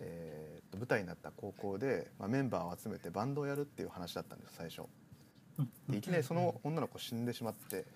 [0.00, 4.82] えーっと舞台になった高校で、まあ、メンバーを集めてバンドをやるっていう話だったんです最初。
[5.58, 5.70] うん。
[5.88, 7.84] でいきなりその女の子死んでしまって。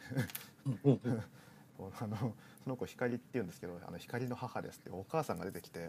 [2.01, 2.35] あの
[2.65, 5.89] その子光っていうんですけどあの光の母ですってお母さんが出てきて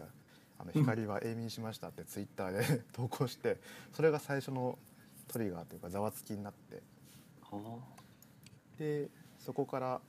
[0.58, 3.58] あの光は永眠しましたってツイッターで 投稿して
[3.92, 4.78] それが最初の
[5.26, 6.82] トリガーというかざわつきになって。
[7.50, 7.56] あ。
[8.78, 10.00] でそこから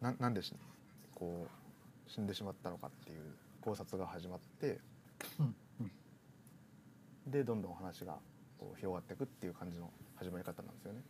[0.00, 0.54] ななんでし
[1.14, 1.46] こ
[2.06, 4.80] う死んでしまったのかっていう考察が始まって
[5.38, 5.90] うんうん
[7.30, 8.16] でどんどん話が
[8.58, 11.00] こう広がっていくっていう感じの始まり方なんですよね。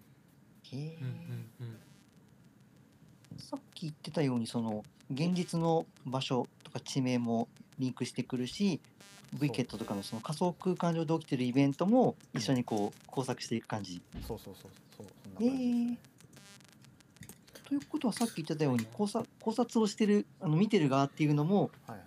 [0.64, 1.11] ーへえうんうん
[1.61, 1.79] うん
[3.38, 8.81] さっき言ってたようにその現実の場所とか地名もリンクしてくるし
[9.33, 14.03] v ケットとかのその仮想空間上で起きてるイベントも一緒にこう工作していく感じ。
[14.27, 15.99] そうそうそうそうそんなへ感じ。
[17.68, 21.97] ということはさっき言ってたように考察考察をしてるあの見てる側っていうのもはい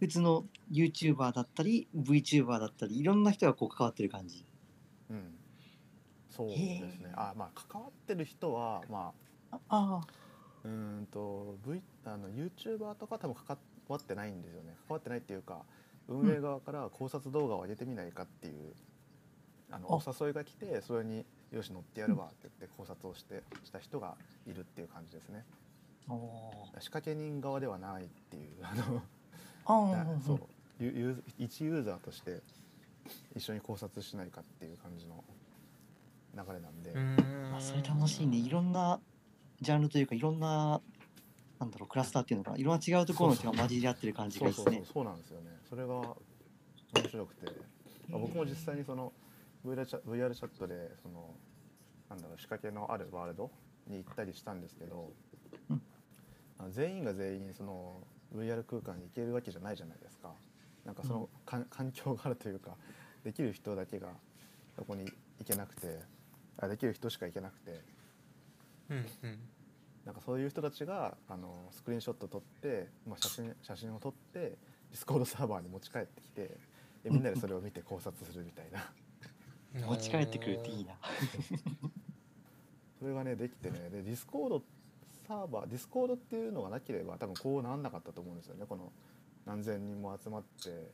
[0.00, 0.06] はい。
[0.06, 4.44] 普通の YouTuber だったり VTuber だったりいろんな人がこう関わってる感じ。
[5.10, 5.34] うん。
[6.30, 7.12] そうですね。
[7.14, 9.12] あまあ関わってる人はま
[9.50, 10.06] あああ
[10.64, 10.70] うー
[11.02, 15.62] んと V あの YouTuber とか多分関わってないんですよね関わってないっていうか
[16.08, 18.74] 運営側から考察動画を上げてみないかっていう、
[19.70, 25.44] あのあお誘いが来てそれに「よし乗ってやるわ」って言って考察をしてした人がいるっていう感じですね
[26.78, 29.02] 仕掛け人側ではないっていうあの
[29.66, 30.40] そう
[30.78, 32.40] ユユーズ一ユーザーとして
[33.34, 35.24] 一緒に考察しないかっていう感じの
[36.34, 36.92] 流れなんで、
[37.56, 38.36] あそれ楽しいね。
[38.36, 39.00] いろんな
[39.60, 40.80] ジャンルというかいろんな
[41.58, 42.58] なんだろうクラスターっていうのかな。
[42.58, 44.80] いろんな違うところの人が混じり合ってる感じがそそうそういう。
[44.80, 44.92] いですね。
[44.94, 45.46] そうなんですよね。
[45.68, 46.16] それが面
[47.10, 47.46] 白くて、
[48.10, 49.12] まあ僕も実際にその
[49.64, 51.34] VR チャ VR チャットでその
[52.10, 53.50] なんだろう仕掛けのあるワールド
[53.88, 55.10] に行ったりしたんですけど、
[55.70, 55.82] うん。
[56.58, 58.02] あ全員が全員その
[58.34, 60.32] VR 空間に行けるわけじゃないじゃないですか。
[60.84, 62.76] なんかその、かん環境があるというか
[63.24, 64.08] できる人だけが
[64.76, 66.00] そこに行けなくて
[66.58, 67.80] あできる人しか行けなくて。
[68.90, 69.38] うんうん。
[70.04, 76.42] なんかそういう人たちがあのスクリーンショット撮って、まあ、写真写真を撮ってディスコードサーバーに持ち帰ってきて
[77.02, 78.88] でみんなでそれを見て考察するみたいな。
[79.84, 80.94] 持ち帰ってくるっていいな。
[82.98, 84.62] それがねできてねでディスコード
[85.26, 88.66] サーバーディスコードっていうのがなければ多分こうなんなかったと思うんですよね。
[88.66, 88.92] この
[89.44, 90.92] 何千人も集まって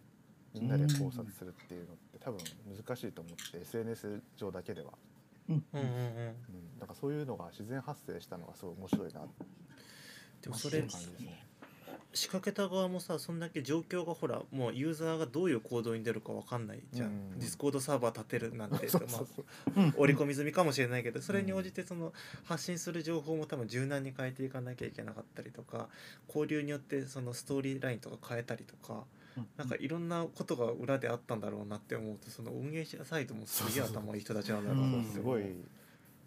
[0.54, 4.92] みんなで考察するっていうのって多分難しいと思って SNS 上だけでは、
[5.48, 5.64] うん。
[5.72, 5.96] うんうんうん。
[5.96, 6.00] う
[6.76, 9.44] ん、だからそういうのが自然発生したのがすごい面白いなって。
[10.42, 11.46] でもそれいう感じですね。
[12.14, 17.38] 仕掛けた側もさそんだけ状況がほらもうユーザーがどういう行動に出るかわかんないじゃん、うん。
[17.38, 18.88] ディスコードサーバー立てるなんて。
[18.88, 19.26] そうまあそう。
[19.34, 19.44] そう
[19.76, 19.94] うん。
[19.96, 22.12] 織り込み済みかもしれないけどそれに応じてその
[22.44, 25.88] 発信する情報も多分柔軟に変えていかなきゃいけなかったりとか
[26.28, 29.04] 交流によってそのストーリーラインとか変えたりとか
[29.36, 29.46] うん。
[29.56, 35.00] なんかいろんなことが裏であったんだろうなって思うとその運営者サイドもすげえ頭いい人たちなんだろうなう。
[35.00, 35.04] ん。
[35.04, 35.42] すごい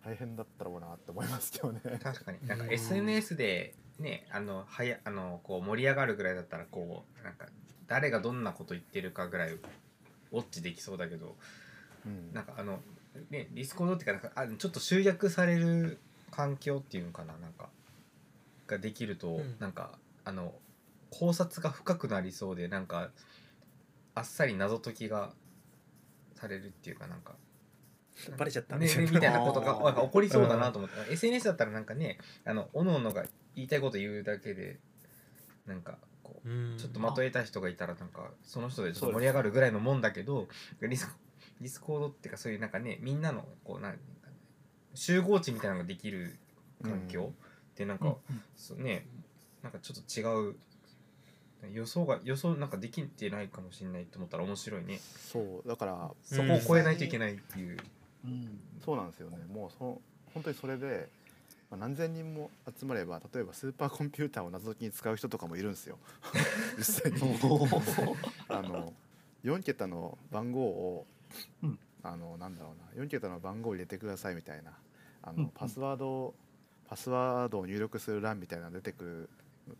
[0.03, 1.81] 大変だったろうなって思いますけどね。
[2.01, 2.47] 確かに。
[2.47, 2.71] なんかうん。
[2.71, 7.47] SNS でねあのはやあのこう盛り上がるぐらいだったらこうなんか
[7.87, 11.35] 誰がどんなこと言ってるかぐらいウォッチできそうだけど
[12.05, 12.33] うん。
[12.33, 12.79] なんかあの
[13.29, 15.99] ねディスコードっていうかなんかあちょっと集約される
[16.31, 17.69] 環境っていうのかななんか
[18.67, 19.55] ができると、うん。
[19.59, 20.53] なんかあの
[21.11, 23.09] 考察が深くなりそうでなんか
[24.15, 25.31] あっさり謎解きが
[26.33, 27.33] されるっていうかなんか
[28.37, 29.39] バレちゃったんねみたいな。
[29.39, 34.79] ことが起こりそうだなと思って、SNS だったらなんかねあのおのおのが言いたいこと言うだけで
[35.65, 36.77] なんかこううん。
[36.77, 40.47] ちょっと的得た人がいたらなんかその人でちょっと盛り上がるぐらいのもんだけど
[40.81, 41.07] ディス
[41.61, 43.97] ディスコードっていうかそういうなんかねみんなのこうなんか
[44.93, 46.37] 集合知みたいなのができる
[46.81, 47.31] 環境
[47.73, 48.15] ってなんか、うん
[48.55, 49.05] そうね
[49.61, 50.55] なんかちょっと違う
[51.73, 54.99] 予想が予想なんかできてないかもしれないと思ったら面白いね。
[54.99, 57.77] そうだからそこを超えないといけないっていう、
[58.25, 58.59] うん。
[58.85, 59.37] そうなんですよね。
[59.51, 60.01] もうその
[60.33, 61.09] 本当にそれで、
[61.71, 65.97] まあ、何千人も集まれば例えばスーパーコンピューターを謎解きに使う人とかもいるんですよ。
[66.77, 67.19] 実際に。
[68.49, 68.93] あの
[69.43, 71.05] 4桁の番号を、
[71.63, 71.79] うん。
[72.03, 73.03] あのなんだろうな。
[73.03, 74.73] 4桁の番号を入れてくださいみたいな。
[75.23, 75.49] あの、うんうん。
[75.49, 76.35] パスワードを
[76.87, 79.29] パスワードを入力する欄みたいなのが出てくる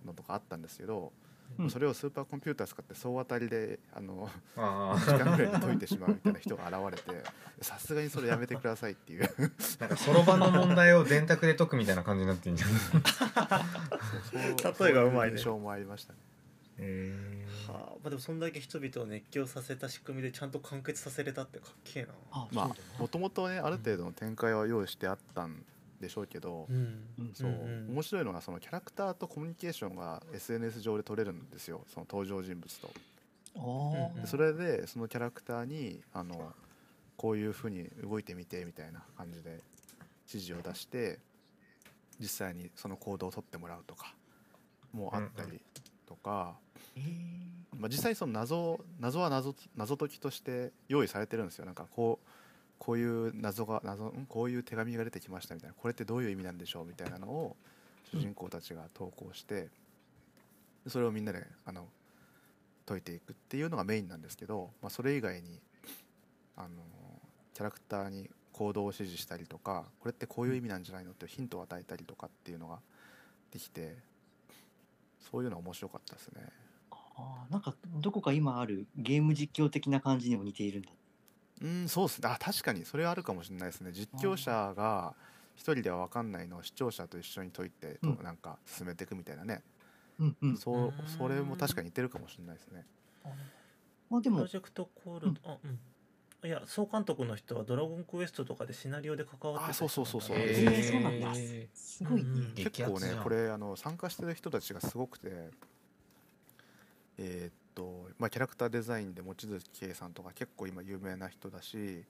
[0.06, 1.14] のとかあったんですけど、
[1.60, 1.70] うん。
[1.70, 7.24] それをスーパーコンピューター使って総当たりであのあ 時間ぐらいで解いてしまうみたいな人が現れて
[7.62, 9.30] さすがにそれやめてくださいっていう。
[9.38, 9.42] あ
[9.82, 12.70] なんかそろばんの問題を電卓で解くみたいな感じになってんじゃん。
[12.70, 12.98] そ
[14.84, 15.38] う例えがうまいね。
[15.38, 16.20] 印象もありましたね。
[16.78, 22.10] へはああでもそんだけ人々を熱狂させた仕組みでちゃんと完結させれたってかっけえな。
[22.52, 25.64] まあもともとねある程度の展開は用意してあったん
[26.06, 26.76] でしょうけど、うん。
[27.20, 27.94] うんそう、うんうん。
[27.94, 31.82] 面白いのがそのキャラクターとコミュニケーションが SNS 上で取れるんですよ。
[31.88, 32.90] その登場人物と。
[34.26, 36.52] それでそのキャラクターにあの
[37.16, 39.62] こういうふうに動いてみてみたいな感じで
[40.28, 41.20] 指示を出して
[42.20, 44.14] 実際にその行動を取ってもらうとか
[44.92, 45.62] もあったり
[46.06, 46.56] とか、
[46.98, 47.46] えー。
[47.80, 51.66] まあ、実際その謎謎は謎謎解きとして用意されてるんですよ。
[51.66, 52.25] なんかこう
[52.80, 57.56] こういう謎が謎こういう手紙が出てきましたみたいなこれってどういう意味なんでしょうみたいなのを
[58.12, 59.68] 主人公たちが投稿して
[60.88, 61.88] それをみんなであの
[62.86, 65.60] 解いていくっていうのがメインなんですけど、まあ、それ以外に
[66.56, 66.70] あの
[67.54, 72.80] キャラクターに行動を指示したりとかこれってこういう意味なんじゃないのってヒントを与えたりとかっていうのが
[73.52, 73.96] できて
[75.32, 76.42] そういうの面白かったですね。
[77.18, 80.90] あなんかどこか今あるゲーム実況的な感じにも似ているんだ
[81.62, 82.30] うんそうですね。
[82.30, 82.86] あ確かに。
[82.86, 83.92] それはあるかもしれないですね。
[83.94, 85.16] 実況者が
[85.56, 88.20] 一人では分かんないのを視聴者と一緒に解いて、うん。
[88.24, 89.62] なんか進めていくみたいなね、
[90.20, 90.58] うんうん。
[90.58, 92.86] そううんそれも確かに似てるかもしれないですね。
[94.10, 94.38] まあでも。
[94.38, 95.80] プロジェクトコールド、あうん。
[96.48, 100.38] いや総監督の人は「ドラゴンクエスト」とかでシナリオで関わってたあそうそうそうそう。
[100.38, 100.92] 人えー。
[100.92, 101.32] そうなんだ。
[101.34, 105.50] へすごいね、うん結構ねこれあの参加してる人たちがすごくて。
[107.18, 112.04] えーっと、まあ、キャラクターデザインで望月圭さんとか結構今有名な人だし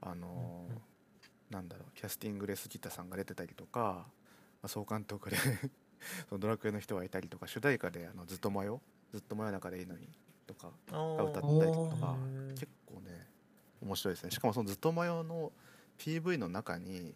[0.00, 0.82] あの、うんうん。
[1.50, 4.06] なんだろうキャスティングレスギタさんが出てたりとか、ま
[4.64, 5.36] あ、総監督で
[6.28, 8.80] そのドラクエの人がいたりとか主題歌であのずっとマヨ
[9.12, 10.08] ずっと真夜中でいいのに
[10.46, 13.28] とかあが歌ったーりとかうん結構ね
[13.80, 14.30] 面白いですね。
[14.30, 15.52] しかもそのずっとマヨの
[15.98, 17.14] PV の中に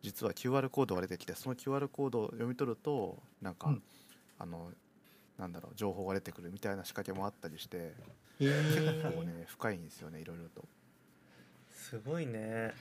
[0.00, 3.82] 実は QR コードが出てきてその QR コードを読み取るとなんか、うん。
[4.38, 4.72] あの
[5.38, 7.94] なんだろう情報が出てくるみたいな仕掛けもあったりして
[8.40, 10.64] え結ー構ね深いんですよねいろいろと。
[11.70, 12.74] すごいね。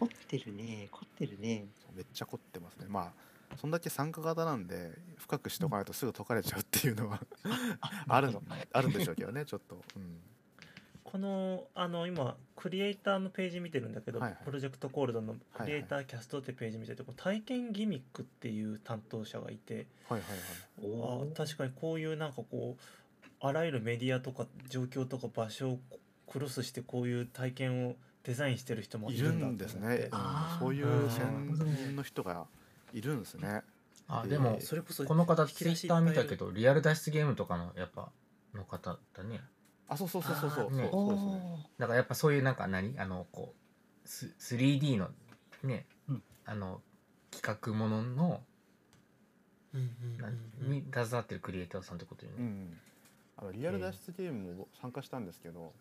[0.00, 1.66] 凝ってるね凝ってるね。
[1.94, 2.86] めっちゃ凝ってますね。
[2.88, 7.20] まあそんだけ参加型なんで深くしとかないとすぐ解かれちゃうっていうのは
[8.08, 8.42] あるの
[8.72, 10.20] あるんでしょうけどねちょっと、うん、
[11.10, 14.38] このあの今クリエイターのページ見てるんだけど、はいはい。
[14.44, 20.26] プロジェクトコールドのはいクリエイターキャストってページ見てて、こう体験ギミックっていう担当者がいて、はいは
[20.84, 21.28] いはい。
[21.34, 22.82] 確かにこういうなんかこう
[23.40, 25.78] あらゆるメディアとか状況とか場所を
[26.30, 27.94] クロスしてこういう体験を
[28.24, 30.62] デザインしてる人もいいるるんですね、あー。
[30.62, 32.46] そういううん専任の人が
[32.92, 33.62] いるんですね。
[34.08, 38.10] あでもそれこそこの方ツイッター見たけどリアル脱出ゲームとかのやっぱ
[38.54, 39.40] の方だね
[39.88, 40.70] あそうそうそうそうそう。
[40.72, 40.88] ね。
[40.90, 42.98] そうそうですねだからやっぱそういうなんか何？
[42.98, 43.54] あのこ
[44.04, 45.08] うス 3D の
[45.64, 46.22] ね、うん。
[46.44, 46.80] あの
[47.30, 48.42] 企画ものの、
[49.74, 50.70] うんうんなうんうん。
[50.72, 52.78] に携わってるクリエイターさんってことよね、うん
[53.36, 55.72] あのリアル脱出ゲームも参加したんですけど、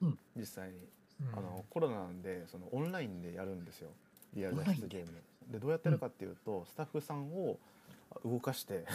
[0.00, 0.18] うん。
[0.36, 0.76] 実際に。
[1.20, 1.38] うん。
[1.38, 3.90] あのコロナなんでそのオンラインでやるんですよ。
[4.34, 5.20] リアル脱出ゲームで
[5.52, 7.58] でどうやってやるかっていうと、スタッフさんを
[8.24, 8.86] 動かして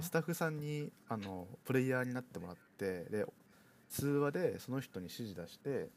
[0.00, 3.26] スタッフさんにあのプレイヤーになってもらってで
[3.88, 5.88] 通話でその人に指示出して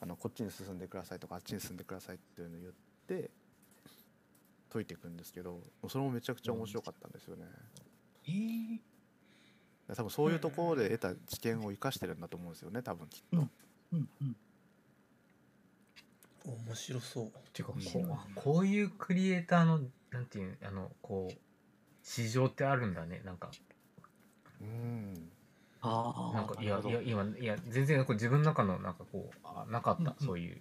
[0.00, 2.72] あのこっちに進んでくださいとかあっちに進んでくださいっていうのを言っ
[3.22, 3.30] て
[4.70, 7.44] 解いていくんですけどそれもめちゃくちゃ面白かったんですよね。
[8.28, 8.78] えー。
[9.94, 13.38] 多分そういうところで得た知見を生かしてるんだと思うんですよね多分きっと。
[13.38, 13.50] うん
[13.92, 14.36] うんうん。
[16.66, 17.26] 面白そう。
[17.26, 17.84] っていうかうん。
[17.84, 21.45] こうこういうクリエイターのなんていうあのこう
[22.06, 23.50] 市場ってあるんだねなんか。
[24.60, 25.28] うん。
[25.82, 30.14] ああなんかいやいや今いや全然こう自分の中のなんかこうあなかった、うんうん。
[30.24, 30.60] そういう。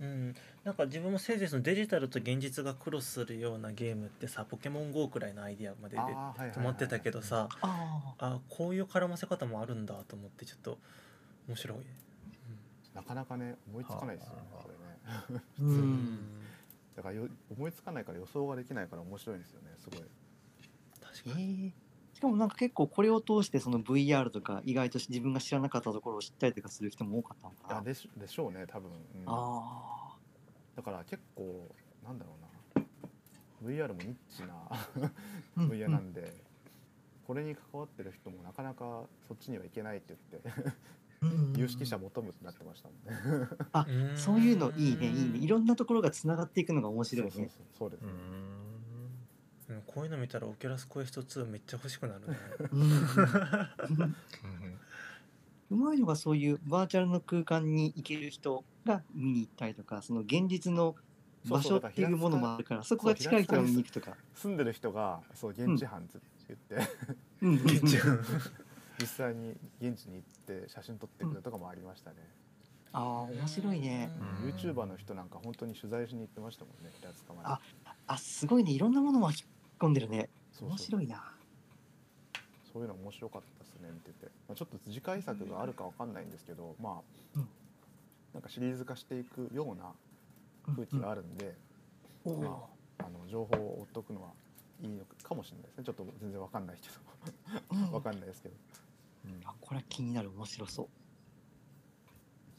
[0.00, 10.78] うん、なんか自分もせいぜいそのデジタルと現実がクロスするようなゲームってさポケモン GO くらいのアイディアまでで止まってたけどさああこういう絡ませ方もあるんだと思ってちょっと
[11.46, 11.78] 面白い、
[12.94, 14.70] なかなかね思いつかないですよねはあこ
[15.28, 15.42] れね。
[15.60, 15.92] ーううん。
[16.04, 16.18] ん
[16.96, 20.02] だからよ思いつかないから予想ができないから面白いんですよねすごい。
[21.12, 27.74] 確えかに、ーしかもなんか結構これを通してその VR とか意外と自分が知らなかったところを知ったりとかする人も多かったのいかな。
[27.76, 29.24] やでしでしょうね多分、うん。
[29.26, 30.16] あ
[30.76, 31.68] だから結構
[32.04, 32.52] なんだろうな。
[33.64, 34.88] VR もニッチなあ
[35.56, 36.34] 分野なんで、
[37.26, 40.72] これに関わってる人もなかなかそっちには行けないって言って
[41.56, 43.48] 有識者求むってなってましたもんね。
[43.72, 44.16] あうん。
[44.16, 45.38] そういうのいいねいいね。
[45.38, 47.30] いろんなところがつながっていくのが面白いね。
[47.30, 48.12] そうそうそうそうですうね。
[49.72, 52.36] んうんこういうの見たらオキュラスクエスト2めっちゃ欲しくなるね。
[52.72, 54.16] うん。
[55.70, 60.94] うまいのがそういうバーチャルの空間に行ける人が見に行ったりとかその現実の
[61.46, 64.16] 場所っていうものもあるからそこが近い人が見に行くとか。
[64.34, 66.18] 住んでる人がそう現地班って
[66.48, 66.88] 言って、
[67.40, 67.98] うんうんうん現地
[69.00, 72.16] 実際に現地に行って写真撮ってくるとかもありましたね、
[72.92, 74.10] ああ面白いね
[74.42, 77.60] うん YouTuber の人なんか本当に取材しに行ってましたもんね平塚まであ
[78.06, 79.46] あすごいねいろんなもの巻き
[79.82, 80.28] 込んでるね。
[80.60, 81.24] 面白いな。
[82.72, 86.92] そういうの面白かったですね見てて、まあ、ちょっと次回作があるかわかんないんですけどまあ、
[87.36, 87.48] うん。
[88.32, 89.92] なんかシリーズ化していくような
[90.74, 91.54] 空気があるんで、
[92.24, 92.66] おおーま
[93.00, 94.30] あ、あの情報を追っとくのは
[94.80, 95.84] いいのかもしれないですね。
[95.84, 96.88] ちょっと全然わかんないけ
[97.74, 97.86] うん。
[97.90, 98.54] どわかんないですけど、
[99.26, 100.30] うん、あこれは気になる。
[100.30, 100.86] 面白そう。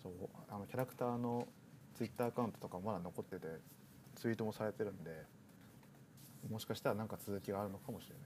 [0.03, 0.13] そう。
[0.49, 1.47] あのキャラクターの
[1.95, 3.47] ツイッターアカウントとかまだ残ってて
[4.15, 5.25] ツイートもされてるんで
[6.49, 8.23] もしかしたらなんか続きがあるのかもしれない。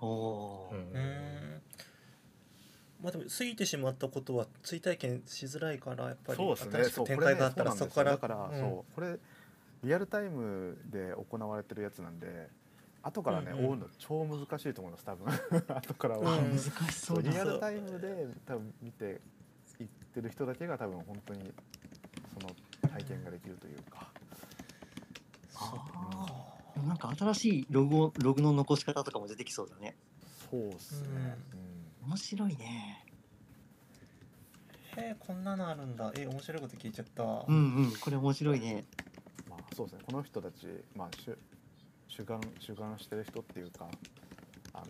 [0.00, 0.78] おうん。
[0.78, 1.62] うん。
[3.02, 6.72] まあでも過ぎてしまったことは追体験しづらいからやっぱりそうですね。
[6.72, 8.12] 新しく展開があったらそこから。
[8.12, 8.60] だから、うん。
[8.60, 9.18] そうこれ
[9.82, 12.48] リアルタイムで行われてるやつなんで
[13.02, 13.66] 後からね、うんうん。
[13.66, 15.26] 追うの超難しいと思います多分。
[15.74, 16.28] 後から追ううん。
[16.28, 19.20] の、難しそそうリアルタイムで多分見て
[19.78, 21.52] いってる人だけが多分本当に
[22.34, 22.54] その
[22.90, 24.10] 体験ができるというか。
[25.62, 29.96] あーでもなんか新しいログをログの残し方とかも出てきそうだね。
[30.50, 31.36] そうっすね、
[32.06, 33.04] 面白いね。
[34.96, 36.12] へえこんなのあるんだ。
[36.16, 37.22] え面白いこと聞いちゃった。
[37.22, 38.84] うんうんこれ面白いね。
[39.48, 40.02] まあそうですね。
[40.06, 40.66] この人たち
[40.96, 41.36] まあ主
[42.08, 43.88] 主眼主眼してる人っていうか
[44.72, 44.84] あの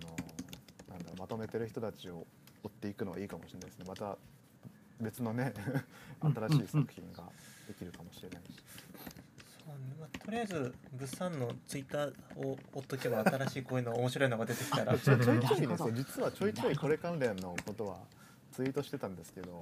[0.88, 2.26] なんだまとめてる人たちを
[2.64, 3.84] 追っていくのはいいかもしれないですね。
[3.86, 4.16] また
[5.00, 5.52] 別のね
[6.22, 7.24] うん 新しい作品が
[7.68, 8.89] できるかもしれないし、そうね
[9.98, 14.98] まあとりあえず物産のツイッターを追っとけば新しいこういうの面白いのが出てきたら。
[14.98, 17.98] ちょちょいちょいねそう 実はちょいちょいこれ関連のことは
[18.52, 19.60] ツイートしてたんですけど。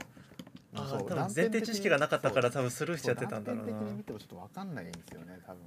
[0.75, 3.81] あ多分前提知識がなかったから多分スルーしちゃってたんだろうな。
[3.93, 5.63] 見てもちょっと分かんないんですよね多分。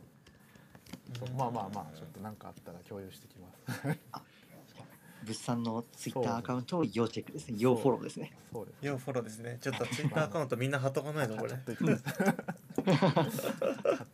[1.37, 3.97] まあまあまあちょっと何かあったら共有してきます
[5.23, 7.55] 物産のツイッターアカウントを要チェックですね。
[7.59, 8.31] 要フォローですね。
[8.51, 8.75] そうです。
[8.81, 9.57] 要フォローですね。
[9.61, 11.51] ちょっとツイッターアカウントみんな貼っとかないとこれ。
[11.53, 12.35] 貼っといてください貼っ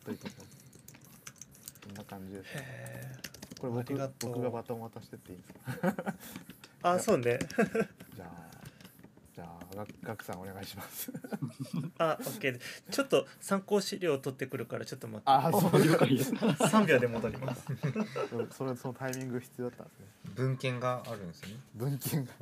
[0.05, 0.45] といてください
[1.88, 2.53] こんな感じです
[3.60, 6.03] これ僕が僕がバトン渡してっていいですか？
[6.95, 7.39] あそうね。
[7.58, 7.68] じゃあ
[8.16, 8.47] じゃあ
[9.76, 11.11] ガクガクさんお願いします。
[11.97, 12.59] あオッケー
[12.89, 15.24] ちょっと参考資料を取ってくるからちょっと待って。
[15.26, 17.65] あそう了解です3秒で戻ります。
[18.51, 20.05] それそのタイミング必要だったんですね。
[20.36, 21.59] 文献があるんですよね。
[21.76, 22.32] 文献が。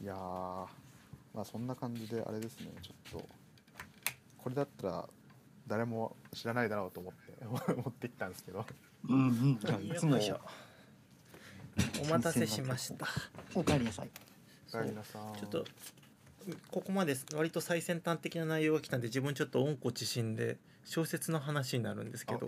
[0.00, 0.68] いやーま
[1.42, 2.72] あそんな感じであれですね。
[2.82, 3.28] ちょっと
[4.38, 5.08] これだったら
[5.66, 8.64] 誰も知らないだろうと思って 持ってきたんですけど。
[9.08, 9.58] うんうん。
[9.58, 10.18] じゃあいつも
[12.02, 13.06] お待たせしました。
[13.54, 14.08] お帰りなさい。
[14.68, 15.38] おかえりなさい。
[15.38, 15.64] ちょっと
[16.70, 22.46] ここまで割と最先端的な内容が来たんで自分ちょっと温故知新で小説の話になるんですけど。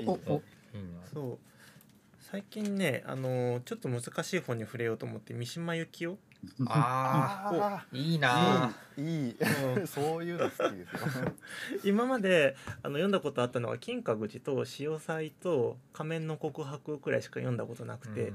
[1.13, 1.39] そう。
[2.31, 6.19] 最近ねあのちょっと難しい本に触れようと思って三島由紀夫。
[6.67, 9.03] ああーいいあな。
[9.03, 9.37] いい
[9.77, 9.87] うん。
[9.89, 11.33] そういうの好きですよ。
[11.85, 18.33] 今まであの読んだことあったのは金閣寺と潮騒と仮面の告白くらいしか読んだことなくて、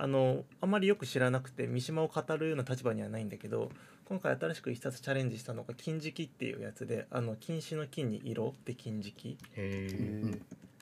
[0.00, 3.70] あのあまりよく知らなくて三島を語るような立場にはないんだけど
[4.04, 9.36] 今回新しく一冊チャレンジしたのが「金色」っていうやつであの禁止の金に色で金色。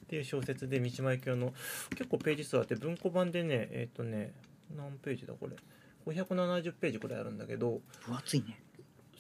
[0.07, 1.53] っていう小説で三島由紀夫の
[1.91, 4.33] 結構ページ数あって文庫版でねえっ、とね
[4.77, 5.57] 何ページだこれ。
[6.07, 8.63] 570ページくらいあるんだけど分厚いね。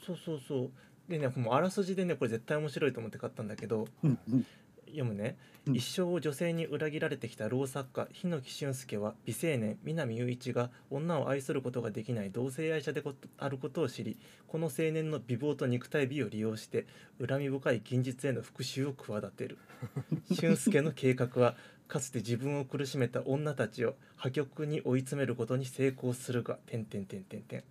[0.06, 0.70] そうそうそう。
[1.08, 4.46] でねもうあらすじでねこれ絶対面白いと思って買ったんだけどうんうん
[4.86, 5.76] 読むね、うん。
[5.76, 13.02] 一生を女性に裏切られてきた老作家日野木俊介は美青年南雄一が女を愛することができない同性愛者で
[13.38, 16.86] あることを知りこの青年の美貌と肉体美を利用して
[17.26, 19.58] 恨み深い現実への復讐を企てる。
[20.32, 21.56] 俊介の計画は
[21.88, 27.62] かつて自分を苦しめた女たちを破局に追い詰めることに成功するが「てんてんてんてんてん」っ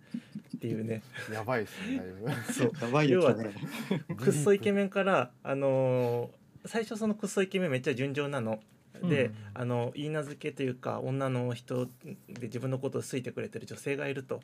[0.58, 1.02] ていうね。
[1.32, 2.72] やばいですねだいぶそう。
[2.80, 3.54] やばいよ要はね
[4.16, 8.60] くっそイケメンからあのー最初そのくっそイケメンめっちゃ純情なの。
[9.02, 11.90] で、うんあの言い名付けというか女の人で
[12.42, 14.40] 自分のことを好いてくれてる女性がいると。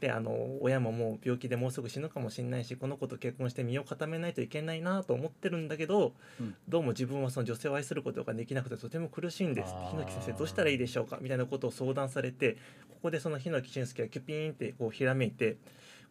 [0.00, 12.54] であの親ももう病気でもうすぐ死ぬかもしれないしこの子と結婚して身を固めないといけないなと思ってるんだけど、うんどうも自分はその女性を愛することができなくてとても苦しいんですあー日野木先生どうしたらいいでしょうかみたいなことを相談されて
[12.90, 15.56] ここでその日野木俊介がキュピーンってこうひらめいて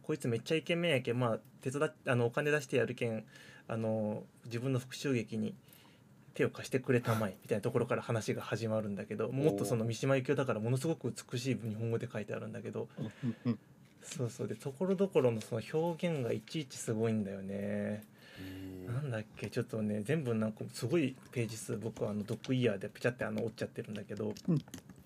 [0.02, 3.26] こいつめっちゃイケメンやけんまあ手伝っあのお金出してやるけん
[3.68, 5.56] あの自分の復讐劇に
[6.34, 13.60] 手を貸してくれたまえみたいなところから話が始まるんだけどもっとその三島由紀夫だからものすごく美しい日本語で書いてあるんだけどうんうん
[14.04, 14.48] そうそう。
[14.48, 18.04] でところどころのその表現がいちいちすごいんだよね。
[18.86, 24.34] いなんだっけちょっとね全部なんかすごいページ数僕はあのドッグイヤーでピチャってあの折っちゃってるんだけど。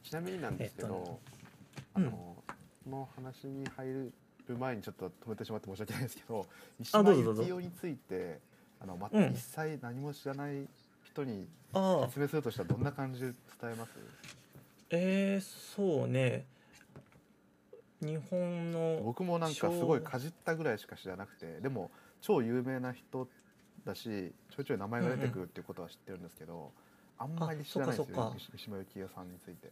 [0.03, 2.07] ちなみになんですけど、えっとね。
[2.07, 2.11] あの、
[2.85, 4.13] この話に入る
[4.57, 6.47] 前にちょっと止めてしまって申し訳ないですけど
[6.79, 7.43] 三島あどうぞどうぞ。
[7.43, 8.39] 由紀夫について
[8.81, 9.31] あの、まうん。
[9.31, 10.67] 一切何も知らない
[11.03, 13.27] 人に説明するとしたらどんな感じで
[13.61, 13.89] 伝えます？
[14.89, 16.45] えー、そうね。
[18.01, 21.89] 日本の僕もなんかすごいかじったぐらいしか知らなくてでも
[22.21, 23.27] 超有名な人
[23.85, 26.71] だしちょいちょい名前が出てくるっていうことは知ってるんですけど、
[27.17, 29.71] あんまり知らないですよ三島由紀夫さんについて。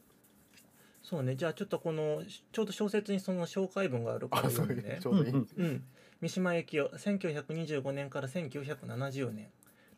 [1.04, 1.36] そうね。
[1.36, 5.00] じゃあちょっとこのちょうど小説にその紹介文があるからね。
[5.00, 5.66] ちょうどいい、うんうん。
[5.66, 5.84] うん、
[6.22, 9.50] 三島由紀夫1925年から1970年。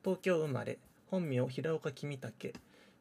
[0.03, 0.80] 東京生まれ
[1.11, 2.53] 本名平岡公武。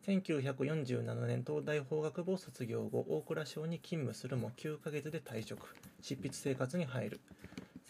[0.06, 5.74] 1947年東大法学部を卒業後大蔵省に勤務するも9ヶ月で退職。
[6.02, 7.20] 執筆生活に入る。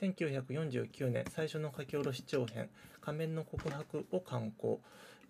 [0.00, 2.70] 1949年最初の書き下ろし長編
[3.02, 4.80] 「仮面の告白」を刊行、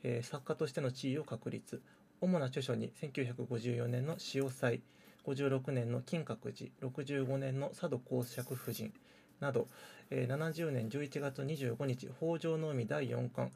[0.03, 1.81] えー作家としての地位を確立。
[2.21, 4.83] 主な著書に1954年の「潮祭」
[5.25, 6.71] 56年の金閣寺。
[6.87, 8.93] 65年の佐渡公爵夫人。
[9.41, 9.69] など、
[10.11, 13.51] えー70年11月25日北条の海第4巻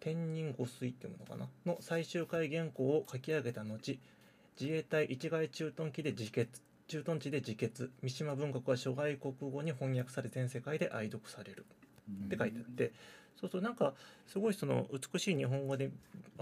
[0.00, 1.48] 天人御水っていうものかな？
[1.64, 3.98] の最終回原稿を書き上げた後
[4.60, 11.64] 自衛隊一概駐屯地で自決駐屯地で自決三島文学は諸外国語に翻訳され全世界で愛読される。
[12.26, 12.92] って書いてあって、
[13.40, 13.94] そうそうなんか
[14.26, 15.90] すごいその美しい日本語で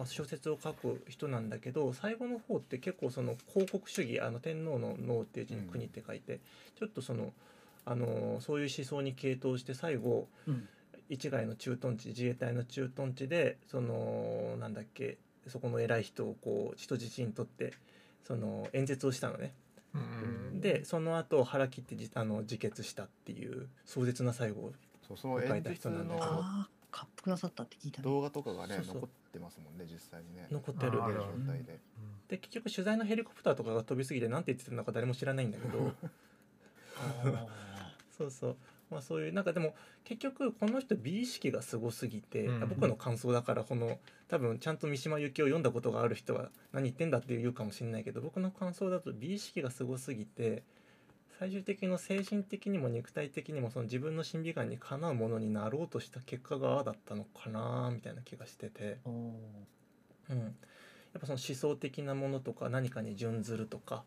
[0.05, 6.41] 小説を書く人なんだけど最後の方って結構その広告主義あの天皇の脳っていう字に国って書いて、
[6.77, 7.33] ちょっとその
[7.85, 10.69] あのそういう思想に傾倒して最後うん。
[11.09, 17.75] 一概の駐屯地自衛隊の駐屯地でそのなんだっけそこの偉い人をこう人質にとって
[18.27, 19.53] その演説をしたのね。
[19.95, 24.73] うんでその後腹切ってじあの自決したっていう壮絶な最後を
[25.07, 26.27] そうその書い演説た人なんだけど。
[26.27, 28.05] のああ、かっこなさったって聞いたね。
[28.05, 28.95] 動画とかがねそうそう。
[28.95, 30.47] 残ってますもんね実際にね。
[30.51, 30.93] 残ってる。
[30.93, 31.03] 状
[31.47, 31.79] 態で。
[32.29, 35.93] で結局取材のヘリコプターとかが飛びすぎて何て言ってたのか誰も知らないんだけど
[38.17, 38.57] そうそう。
[38.91, 43.99] まあそういうなんかでも結局この人美意識がすごすぎて、うん僕の感想だからこの
[44.29, 50.63] 多分ちゃんと三島由紀夫を読んだことがある人は何言ってんだって言うかもしれないけど僕の感想だと美意識がすごすぎて
[51.39, 58.99] 最終的に精神的にも肉体的にもその自分の審美眼にかなうものになろうとした結果がああだったのかなみたいな気がしてて。
[59.05, 59.11] う
[60.35, 60.45] ん、や
[61.19, 64.05] っぱその思想的なものとか何かに準ずるとか。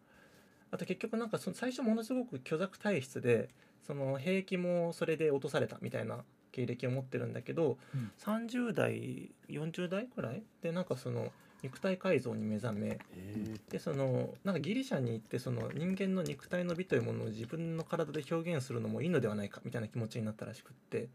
[0.72, 3.50] あと結局なんかその最初ものすごく虚弱体質で
[3.86, 8.12] その兵役もそれで落とされたみたいな経歴を持ってるんだけど、うん。
[8.20, 11.32] 30代40代くらいでなんかその
[11.62, 13.00] 肉体改造に目覚め。
[13.14, 21.10] えでそのなんかギリシャに行ってその人間の肉体の美というものを自分の体で表現するのもいいのではないかみたいな気持ちになったらしくって。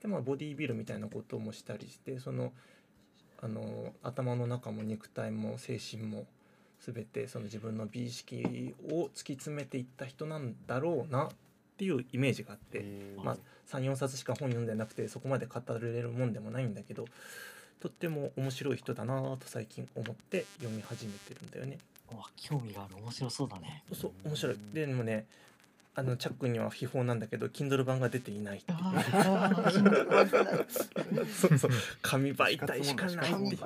[0.00, 2.52] でまあボディービルみたいなこともしたりしてその
[3.42, 6.26] あの頭の中も肉体も精神も
[6.80, 11.28] 全てその自分の美意識を突き詰めていった人なんだろうなっ
[11.76, 13.36] ていうイメージがあって、えまあ
[13.70, 17.06] 34冊しか本読んでなくてそこまで語れるもんでもないんだけど
[17.80, 21.78] とっても面白い人だなと最近思って読み始めてるんだよね。
[22.10, 22.96] わ興味がある。
[23.02, 23.82] 面白そうだね。
[23.92, 24.56] そう面白い。
[24.72, 25.26] でもね
[25.94, 28.78] あのチャックには秘宝なんだけど Kindle 版が出ていないっていう。
[31.26, 31.70] そうそう
[32.02, 33.32] 紙媒体しかない。
[33.32, 33.60] っていう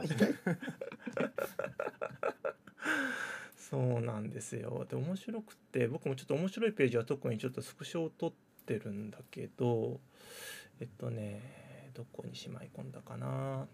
[3.70, 4.84] そうなんですよ。
[4.90, 8.32] で面白くて僕もちょっと面白いページは特にちょっとスクショを撮っ
[8.66, 10.00] てるんだけど
[10.80, 13.66] えっとねどこにしまい込んだかな。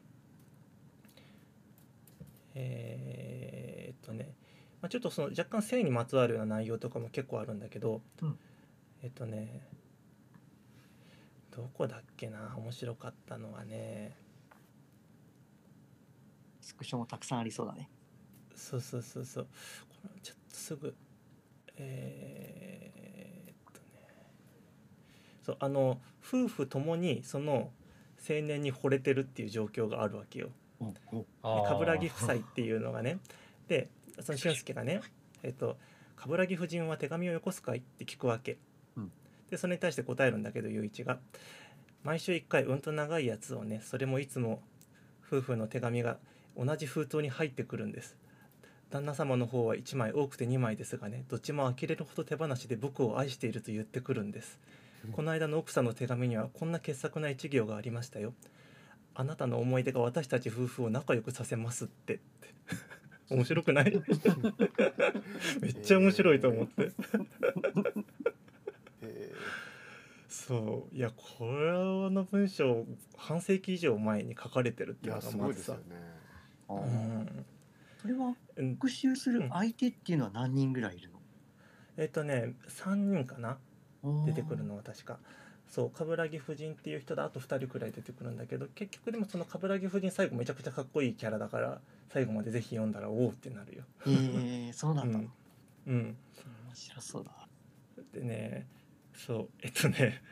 [2.54, 4.34] えーっとね、
[4.80, 8.38] まあ、ちょっとその若干性にまつわるような内容とかも結構あるんだけど、うん。
[9.02, 9.60] えっとね
[11.54, 14.16] どこだっけな面白かったのはね。
[16.60, 17.88] スクショもたくさんありそうだね。
[18.56, 19.46] そうそうそうそう。
[20.02, 20.94] これちょっとすぐ。
[21.76, 23.86] えー、っとね。
[25.42, 27.70] そうあの夫婦ともにその
[28.28, 30.50] 青年に惚れてるっていう状況があるわけよ。
[31.42, 33.18] 冠城夫妻っていうのがね。
[33.68, 33.88] で
[34.20, 35.00] その俊介がね
[35.42, 35.76] 「えっと
[36.16, 38.58] 冠城夫人は手紙をよこすかい?」って聞くわけ、
[38.96, 39.12] うん。
[39.50, 41.20] でそれに対して答えるんだけど雄一が
[42.02, 44.62] 「毎週1回うんと長いやつをねそれもいつも
[45.26, 46.18] 夫婦の手紙が
[46.56, 48.16] 同じ封筒に入ってくるんです」
[48.90, 54.58] 旦那様の方は1枚多くて2枚ですがねどっちも呆れるほど手放しで僕を愛していると言ってくるんです。
[55.12, 58.32] この間の奥さんの手紙にはこんな傑作な一行がありましたよ。
[59.14, 62.14] あなたの思い出が私たち夫婦を仲良くさせますって。
[62.14, 62.24] って
[63.30, 63.92] 面白くない？
[65.60, 66.92] めっちゃ面白いと思って。
[70.28, 70.94] そう。
[70.96, 72.84] いやこれの文章
[73.16, 76.02] 半世紀以上前に書かれてるっいていうのがやすごまずさいですよね。
[76.68, 77.46] うん
[78.06, 78.74] それはうん。
[78.74, 81.10] 復習する相手っていうのは何人ぐらいいる
[81.96, 83.58] えっとね3人かな？
[84.04, 85.18] の出てくるのは確か。
[85.66, 91.80] そう冠城夫人っていう人だあと2人くらい出てくるんだけど結局でもその冠城夫人最後めちゃくちゃかっこいいキャラだから
[92.12, 93.82] 最後までぜひ読んだらおおってなるよ。
[94.06, 95.32] えー、そうなんだ、うん、
[95.86, 96.16] うん、面
[96.74, 97.30] 白そうだ。
[98.12, 98.66] でね
[99.14, 100.22] そうえっとね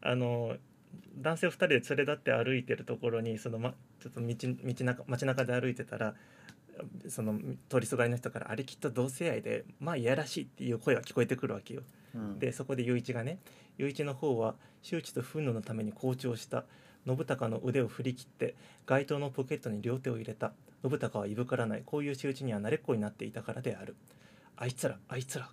[0.00, 0.56] あの
[1.18, 6.14] 男性2人で連れ立って歩いてるところにその、ま、ちょっと道道中街中で歩いてたら
[7.08, 11.82] その通りすがりの人から「あれきっと同性愛でまあいやらしい」っていう声が聞こえてくるわけよ。
[12.14, 12.38] うん。
[12.38, 13.38] でそこで雄一がね
[13.78, 16.64] 雄一の方は周知と憤怒のために好調した
[17.06, 18.54] 信孝の腕を振り切って
[18.86, 20.52] 街灯のポケットに両手を入れた
[20.82, 23.96] 信孝はいぶからないこういう仕打ちには慣れっこになっていたからである。
[24.56, 25.50] あいつらあいつら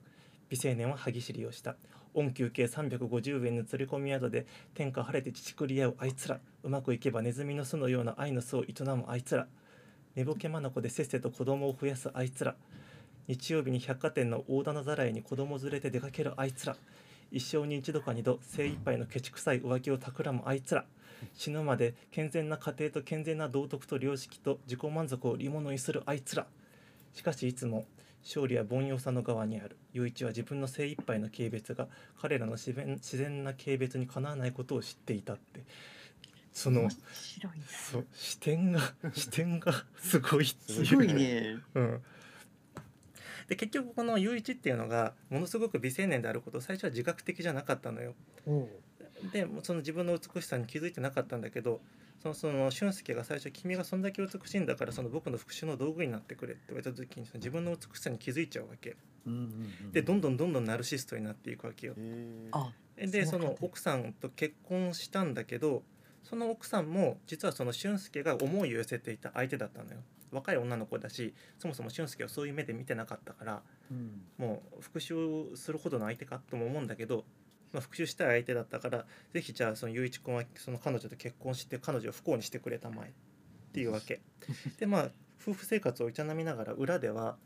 [0.49, 1.75] 美青年は歯ぎしりをした。
[2.13, 9.47] 恩休計350円の釣り込み宿で天下晴れて乳くり合うあいつらうまくいけばネズミの巣のような愛の巣を営むあいつら
[10.17, 12.55] 寝ぼけ眼でせっせと子供を増やすあいつら。
[13.27, 16.75] 日曜日に百貨店の大棚ざらいに子供連れて出かけるあいつら。
[17.31, 20.85] 一生に一度か二度精一杯のケチくさい浮気を企むあいつら。
[21.35, 26.47] 死ぬまで健全な家庭と健全な道徳と良識と自己満足を利物にするあいつら。
[27.13, 27.85] しかしいつも
[28.23, 29.77] 勝利は凡庸さの側にある。
[29.93, 31.87] 雄一は自分の精一杯の軽蔑が
[32.19, 35.61] 彼らの自然な軽蔑にかなわないことを知っていたって。
[36.57, 38.81] その面白いねそう視点が
[39.13, 40.81] 視点がすごいってい。
[40.81, 41.57] うすごいね。
[41.75, 42.01] うん、
[43.47, 48.15] で結局この雄一っていうのがものすごく美青年であることを最初は自覚的じゃなかったのよ。
[49.31, 51.79] でその自分の美しさに気づいてなかったんだけど
[52.23, 58.97] そのその俊介が最初「君がそんだけ美しいんだからその僕の復讐の道具になってくれ」って言われた時にその自分の美しさに気づいちゃうわけ。
[59.27, 59.43] うんうんう
[59.89, 59.91] ん。
[59.91, 61.93] でどんどんどんどんナルシストになっていくわけよ。
[62.97, 65.83] でその奥さんと結婚したんだけど
[66.27, 69.97] その奥さんも実はその俊介が思いを寄せていた相手だったのよ。
[70.29, 74.21] 若い女の子だしそもそも俊介をそういう目で見てなかったからうん。
[74.37, 77.23] もう復讐するほどの相手かとも思うんだけど、
[77.71, 83.11] まあ、復讐したい相手だったからぜひじゃあその雄一君はその彼女と結婚して彼女を不幸にしてくれたまえっ
[83.71, 84.19] ていうわけ。
[84.79, 85.09] でまあ
[85.41, 87.37] 夫婦生活を営みながら裏では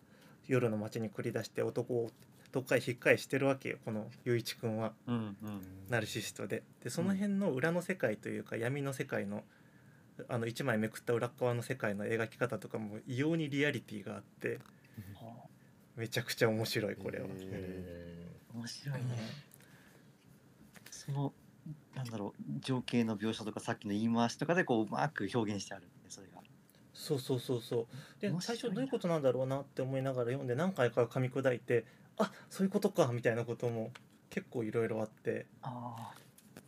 [0.48, 2.10] 夜の街に繰り出して男を
[2.52, 4.94] どっかへ引っかえしてるわけよこの雄一君は。
[5.08, 5.36] うんうん。
[5.90, 6.64] ナルシストで。
[6.84, 9.44] でその辺の裏の世界というか闇の世界の
[10.28, 14.60] あの一枚めくった裏っ側の世界の描き方とかも異様にリアリティがあって
[15.96, 17.28] めちゃくちゃ面白いこれは。
[17.30, 19.02] え面白いね。
[20.90, 21.34] その
[21.96, 26.42] なんだろう情景の描写とかさっきの言い回しとかでこううまく表現してあるんでそれが。
[26.94, 27.88] そうそうそうそう。
[28.22, 31.86] で最初どういうことなんだろうなって思いながら読んで何回か噛み砕いて
[32.18, 33.92] あそういうことかみたいなことも
[34.30, 36.22] 結構いろいろあってああ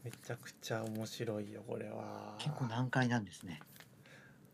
[0.04, 2.36] めちゃくちゃ面白いよこれは。
[2.38, 3.62] 結構難解なんですね。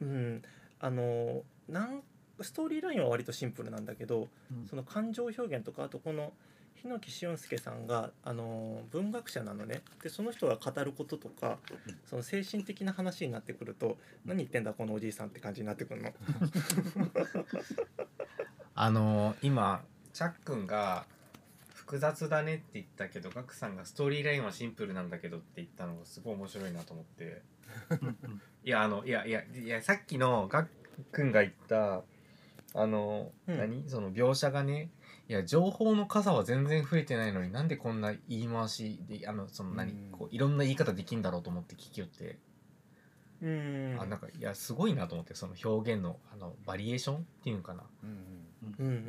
[0.02, 0.42] うん、
[0.80, 2.04] あのなん
[2.42, 4.68] ストーリーラインは割とシンプルなんだけどうん。
[4.68, 6.34] その感情表現とかあとこの
[6.76, 9.82] 日野木俊介さんがあの文学者なのね。
[10.04, 11.58] でその人が語ることとか
[12.06, 16.14] その精神的な話になってくると何言ってんだこのおじいさんって感じになってくるの。
[18.76, 19.84] あのー今
[20.20, 21.06] チャックンが
[21.74, 27.42] 複雑だねって言ったけどガクさんがストーリーラインはシンプルなんだけどって言ったのがすごい面白いなと思って。
[28.66, 30.68] いやあのいやいやいやさっきのガ
[31.14, 32.04] クンが言った
[32.74, 33.58] あの、うん。
[33.58, 33.90] 何？
[33.90, 34.92] その描写がね
[35.30, 40.12] いや情報の数は全然増えてないのになんでこんな言い回しであのその何、うん。
[40.12, 42.40] こういろんな言い方できんだろうと思って聞きよって、
[43.42, 43.98] うん。
[44.02, 48.39] あなんかいやすごいなと思ってその表現のあのバリエーションっていうのかな、うん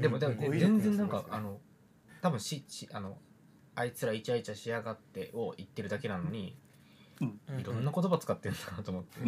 [0.01, 1.59] でもでも全然なんかあの
[2.22, 3.18] 多分ししあの
[3.74, 6.57] あいつらイチャイチャしやがってを言ってるだけなのに、
[7.20, 9.20] いろんな言葉使ってるんだなと思って、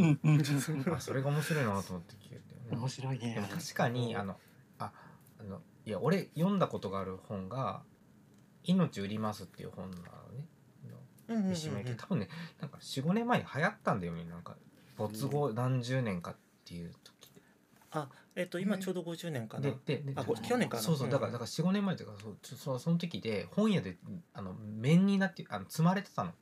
[0.94, 3.34] あそれが面白いなと思って聞いてて、面白いね。
[3.34, 4.36] でも確かにあの
[4.78, 4.92] あ
[5.40, 7.82] あのいや俺読んだことがある本が
[8.64, 10.02] 「命売ります」っていう本なの
[10.32, 10.46] ね。
[11.28, 12.28] 三島由紀多分ね
[12.60, 14.24] なんか45年前に流行ったんだよね。
[14.24, 14.56] なんか
[14.96, 17.32] 没後何十年かっていう時。
[17.90, 19.62] あえっ、と今ちょうど50年かな。
[19.64, 20.82] ででであこ去年かな。
[20.82, 23.98] そうそうだからだから45年前というかそうちょそその時で本屋で
[24.32, 26.32] あの面になってあの積まれてたの。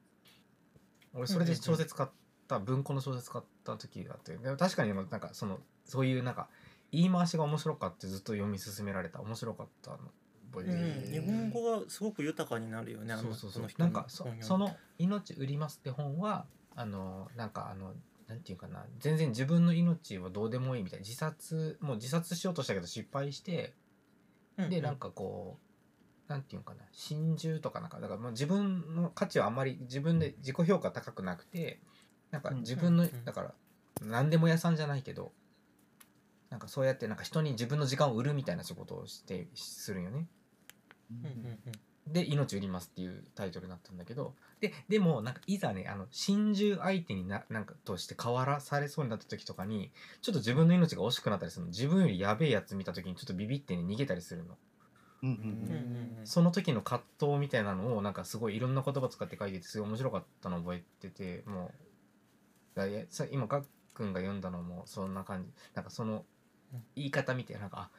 [1.15, 2.09] 俺それで小説買っ
[2.47, 4.37] た、文庫の小説買った時があって。
[4.37, 6.49] でも確かになんかそのそういうなんか
[6.93, 9.21] 言い回しが面白かってずっと読み進められた。
[9.21, 9.99] 面白かったの。
[10.53, 13.15] うん、日本語がすごく豊かになるよね。
[13.17, 17.95] そうそうそうなんかそその「命売ります」って本はあのなんかあの
[18.31, 23.75] なんていうかな全然自分の命はどうでもいいみたいな自殺もう自殺しようとしたけど失敗して
[24.57, 24.71] うんうん。
[24.71, 25.59] でなんかこ
[26.29, 31.81] うなんていうのかな心中とかなんかだからまあ自分の価値はあんまり自分で自己評価高くなくて
[32.31, 33.25] なんか自分の、うんうん。
[33.25, 33.55] だから
[34.01, 35.33] 何でも屋さんじゃないけど
[36.51, 40.29] なんかそうやってなんか人に自分の時間を売るみたいな仕事をしてするんよね。
[41.11, 41.33] うんうん
[41.67, 41.73] うん
[42.07, 49.91] で「命売ります」っていうタイトルになったんだけどででもなんかいざねあの心中相手にななんかとして変わらされそうになった時とかに
[50.21, 51.71] ちょっと自分の命が惜しくなったりするの。
[51.71, 54.59] 自分よりやべえやつ見た時にちょっとビビってね逃げたりするの。
[55.23, 55.45] うんうんうん。
[55.45, 61.73] うんうんその時の葛藤みたいなのをなんかすごいいろんな言葉使って書いててすごい面白かったのを覚えてても
[62.75, 65.53] うだいやさ今ガックンが読んだのもそんな感じ。
[65.75, 66.25] なんかその
[66.73, 66.85] うん。
[66.95, 67.91] 言い方見てなんか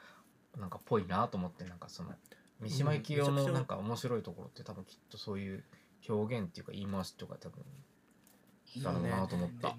[0.56, 2.14] あなんかぽいなと思ってなんかその
[2.62, 5.64] 三島由紀夫のなんか面白いところって多分きっとそういう
[6.07, 7.64] 表現っていうか言い回しとか多分
[8.84, 9.70] だろうなと思った。
[9.70, 9.76] うん。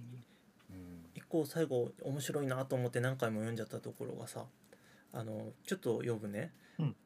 [1.14, 4.44] 一個最後面白いなと思って何回も読んじゃったところがさ
[5.12, 6.96] あのちょっと読むね、うん。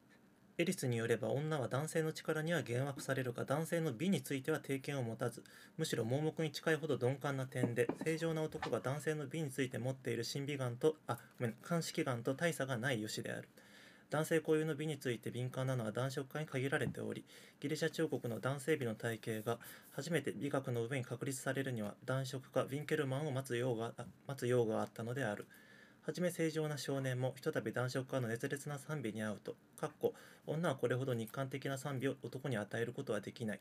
[0.57, 5.43] エリスによれば女は男性の力には幻惑されるが男性の美については定見を持たず
[5.77, 13.47] むしろ盲目に近いほど鈍感な点で正常な男が男性の美について持っている審美眼とあごめん鑑識眼と大差がない由である
[14.09, 17.25] 男性固有の美について敏感なのは男色家に限られており
[17.59, 19.57] ギリシャ彫刻の男性美の体系が
[19.91, 23.91] 初めて美学の上に確立されるには男色家ヴィンケルマンを待つ用が
[24.27, 25.45] 待つ用があったのである。
[26.07, 30.13] はじめ正常な少年もひとたび男色家の熱烈な賛美に遭うと、かっこ
[30.45, 33.59] 女はこれほど日韓的な賛美を男に与えることはできない。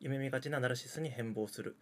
[0.00, 1.76] 夢見がちなナルシスに変貌する。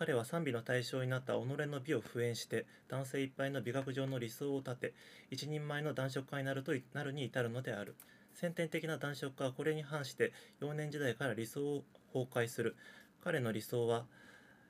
[0.00, 4.94] 彼は賛美の対象になった己の美を敷衍して男性いっぱいの美学上の理想を立て
[5.30, 7.94] 一人前の男色家になるとなるに至るのである。
[8.32, 11.84] 先天的な男色家はこれに反して幼年時代から理想を
[12.14, 12.76] 崩壊する。
[13.22, 14.06] 彼の理想は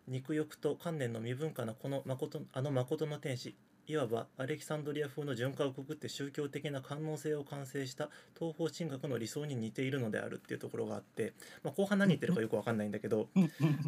[0.08, 3.54] 肉欲と観念の未分化なこの誠あの誠の天使。
[3.90, 11.32] いわばアレキサンドリア風の循環をくぐって宗教的な官能性を完成した東方神学の理想に似ているのであるっていうところがあって、
[11.64, 13.28] まあ、後半何言ってるかよくわかんないんだけど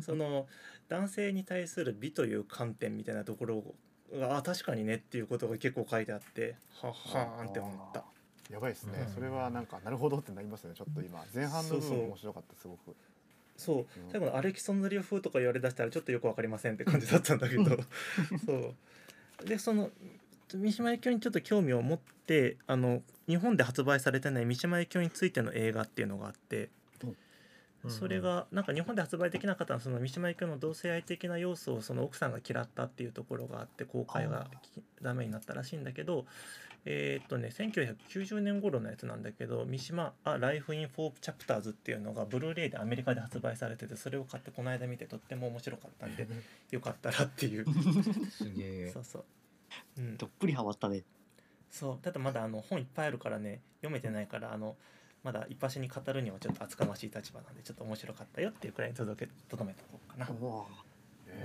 [0.05, 0.46] その
[0.88, 3.62] 男性に対する美という観点みたいなところ
[4.12, 8.05] があ確かにねっていうことが結構書いてあってはっはーんって思った。
[8.50, 9.14] やばいですね、うん。
[9.14, 11.24] それはなんかなるほどってなりますねちょっと今。
[11.34, 12.94] 前半の部分面白かったすごく。
[13.57, 13.76] そう。
[13.78, 13.86] うん。
[14.11, 17.64] 最後のアレキサンドリア風とか言われだしたらちょっとよくわかりませんって感じだったんだけど。
[18.44, 18.74] そう
[19.45, 19.90] でその
[20.55, 26.70] 三島由紀夫にちょっと興味を持ってあの日本で発売されてない三島由紀夫についての映画っていうのがあって。
[27.88, 36.24] それがなんか日本で発売できなかったその三島由紀夫の同性愛的な要素をその奥さんが嫌ったっていうところがあって公開がきダメになったらしいんだけど
[36.84, 46.26] えーっとね1990年頃のやつなんだけど「三島あライフ・イン・フォー・チャプターズ」っていうのがブルーレイでアメリカで発売されててそれを買ってこの間見てとっても面白かったんで
[46.70, 47.66] よかったらっていう。
[48.30, 48.90] すげえ。
[48.92, 49.24] そうそう、
[49.98, 51.04] うん、どっぷりハマったね。
[51.70, 51.98] そう。
[51.98, 54.76] ただまだあの本いっぱいあるからね読めてないからあの
[55.24, 60.26] まだいっぱしに語るにはちょっと厚かましい立場なんでちょっと面白かったよっていうくらいに届けとどめておこうかな。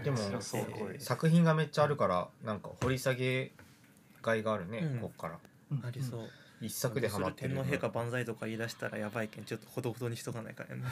[0.04, 3.52] でも面白そうすごい作品がめっちゃあるからなんか掘り下げ
[4.22, 5.40] がいがあるね、うんこっから
[5.72, 6.30] うんありそう。
[6.60, 10.82] 一作でハマってる天皇陛下万歳とか言い出したらやばいけんちょっとほどほどにしとかないからね。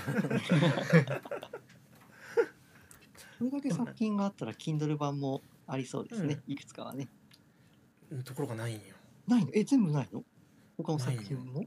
[3.39, 6.39] これだけ作品があったら Kindle 版もありそうですね。
[6.47, 7.07] いくつかはね。
[8.11, 8.81] うんところがないんよ。
[9.27, 9.51] ないの？
[9.53, 10.23] え、全部ないの？
[10.77, 11.65] 他の作品も？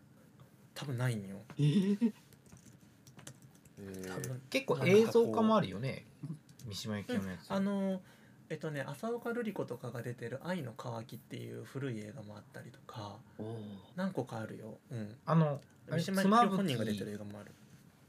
[0.79, 1.39] 多分ないんよ。
[1.59, 2.13] えー、
[3.81, 4.15] えー。
[4.15, 6.07] 多分結構映像化もあるよね。
[6.69, 8.01] 三島由紀夫のやつ、あの
[8.49, 13.19] えっとね浅岡瑠璃子とかが出てる「愛の渇き」っていう古い映画もあったりとか
[13.97, 14.79] 何個かあるよ。
[14.93, 15.17] うん。
[15.27, 15.61] あの
[15.91, 17.53] 三島由紀夫本人が出てる映画もある。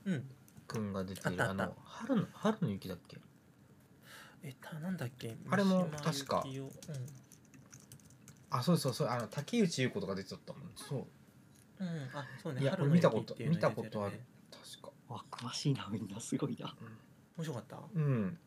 [0.06, 0.30] うん。
[0.68, 1.64] くんが出てあったあった。
[1.64, 3.18] るあの春の春の雪だっけ？
[4.44, 5.36] えたなんだっけ？
[5.50, 6.44] あれも三島確か。
[6.46, 6.94] 由紀夫
[8.52, 9.08] あそうそうそう。
[9.08, 10.72] あの竹内優子とか出てたもん。
[10.76, 11.08] そう
[11.80, 11.88] うん。
[11.88, 12.10] うん。
[12.14, 12.62] あそうね。
[12.62, 14.22] いや春の見たこと雪っていうのに出てるね見たことある
[14.52, 16.20] 確かあ、詳しいな、みんな。
[16.20, 16.76] すごいな。
[17.38, 17.80] 面白かった？
[17.94, 18.38] うん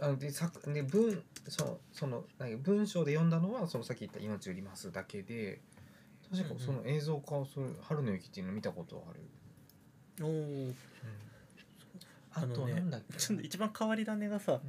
[0.00, 5.60] あので作で文そのその何文章で読んだのはそのさっき言った「命売ります」だけで
[6.30, 10.74] 確かその映像化をする「春の雪」っていうの見たことある、おお。
[12.30, 14.60] ああのねとなんだっけちょっと一番変わり種がさ、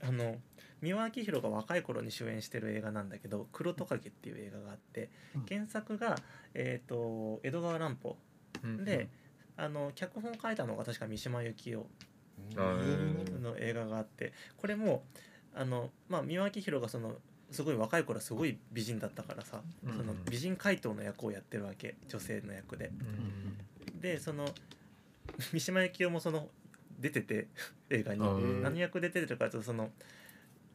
[0.00, 0.40] あの
[0.86, 5.46] 三輪明宏が若い頃に主演してる映画なんだけど「黒トカゲ」っていう映画があってうん。
[5.46, 6.16] 原作が、
[6.54, 8.16] えー、と江戸川乱歩。
[8.62, 9.08] うんで、
[9.56, 11.86] あの脚本書いたのが確か三島由紀夫
[12.56, 15.04] の映画があってこれも
[15.54, 17.16] あの、まあ、三輪明宏がその
[17.50, 19.96] すごい若い頃はすごい美人だったからさ、うん。
[19.96, 22.86] その美人怪盗の役をやってるわけ女性の役で。
[22.86, 24.46] うんでその
[25.52, 26.48] 三島由紀夫もその
[26.98, 27.48] 出てて
[27.90, 28.20] 映画に。
[28.20, 29.90] うん何役で出てるかというとその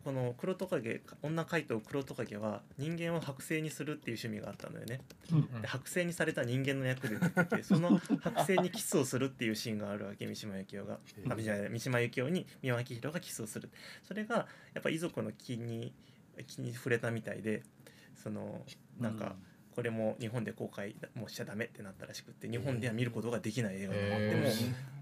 [0.03, 5.01] この黒トカゲ女怪盗黒トカゲは人間を剥製にするっていう趣味があったのよね。
[5.31, 5.61] うん。
[5.61, 10.99] で剥製にされた人間の役で出ててその 剥製にキスをするっていうシーンがあるわけ三島由紀夫が。
[11.17, 11.33] えー。
[11.33, 13.69] あじゃない三島由紀夫に三輪明宏がキスをする。
[14.03, 15.93] それがやっぱ遺族の気に
[16.47, 17.63] 気に触れたみたいで
[18.15, 18.65] その
[18.99, 19.35] なんか
[19.75, 25.00] これも日本で公開もしちゃダメってなったらしくって日本では見ることができない映画になってへもー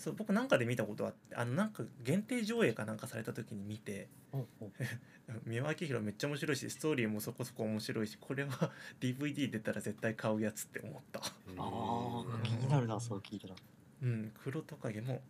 [0.00, 4.08] そう僕なんかで見たことあってあのなんか限定上映かなんかされた時に見て
[5.44, 11.20] 三輪明宏めっちゃ面白いしストーリーもそこそこ面白いしこれは DVD 出たら絶対買うやつって思った。
[11.20, 11.24] あ
[11.58, 13.54] あ気になるなそう聞いたら。
[14.02, 15.20] うん、黒トカゲも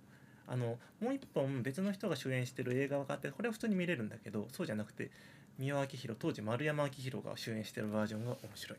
[0.46, 5.10] あのもう一本別の人が主演してる映画があってこれは普通に見れるんだけどそうじゃなくて
[5.58, 8.78] 三輪明宏当時丸山明宏が主演してるバージョンが面白い。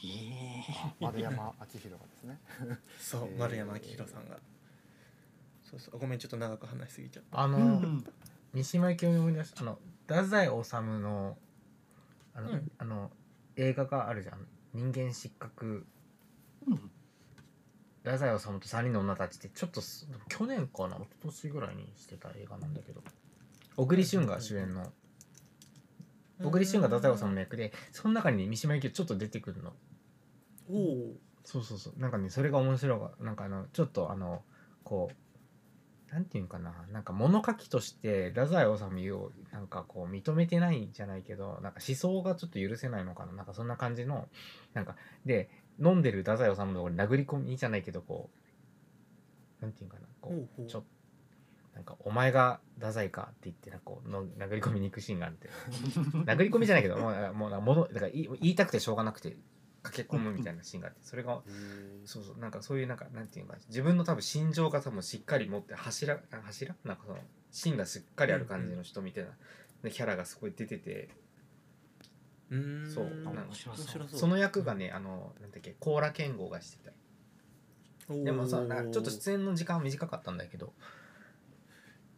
[0.00, 0.64] へえ
[1.00, 2.38] 丸山明宏がですね。
[2.98, 3.38] そう、へー。
[3.38, 4.38] 丸山明宏さんが
[5.70, 5.98] そうそう。
[5.98, 7.40] ごめんちょっと長く話しすぎちゃった。
[7.40, 8.04] あの、うん。
[8.54, 11.36] 三島由紀夫に思い出したあの太宰治の
[12.34, 12.70] あの,、うん。
[12.78, 13.10] あの
[13.56, 14.46] 映画があるじゃん。
[14.72, 15.86] 人間失格。
[16.66, 16.90] うん。
[18.04, 23.02] 太宰治と3人の女たちってちょっとす去年かな一昨年ぐらいにしてた映画なんだけど。
[23.76, 24.90] 小栗旬が主演の。
[26.42, 29.72] 小栗旬が太宰治の役でその中に三島由紀夫ちょっと出てくるの。
[30.70, 31.14] おお
[31.44, 32.00] そうそうそう。
[32.00, 34.42] なんかねそれが面白いがなんかあのちょっとあの
[34.84, 35.27] こう
[36.10, 36.72] なんていうんかな？
[36.92, 43.32] なんか物書きとして太宰治をなんかこう認めてないんじゃないけどなんか思想がちょっと許せないのかな？
[43.32, 44.28] なんかそんな感じの
[44.72, 44.96] なんか
[45.26, 48.30] で飲んでる太宰治のところに殴り込みじゃないけどこ
[49.60, 50.06] うなんていうんかな？
[50.20, 50.88] こほうちょっと
[51.74, 55.48] なんかお前が太宰かって言ってなんかこうの殴り込みに行くシーンがあって。
[56.26, 59.36] 殴り込みじゃないけどもうもうなんか物だから言い言いたくてしょうがなくて
[59.90, 61.40] 駆け込むみたいなシーンがあってそれが
[62.04, 66.74] そうそうなんかそういうなんかなんていうのか自分の多分心情が多分しっかり持って柱柱？
[66.84, 67.18] なんかその
[67.50, 69.30] 芯がしっかりある感じの人みたいな、
[69.82, 71.08] でキャラがすごい出てて
[72.50, 72.90] うーん。
[72.94, 73.76] そう面なんか白
[74.08, 76.92] その役がねあのなんだっけ甲羅健吾がしてた。
[78.24, 80.72] でもさちょっと出演の時間は短かったんだけど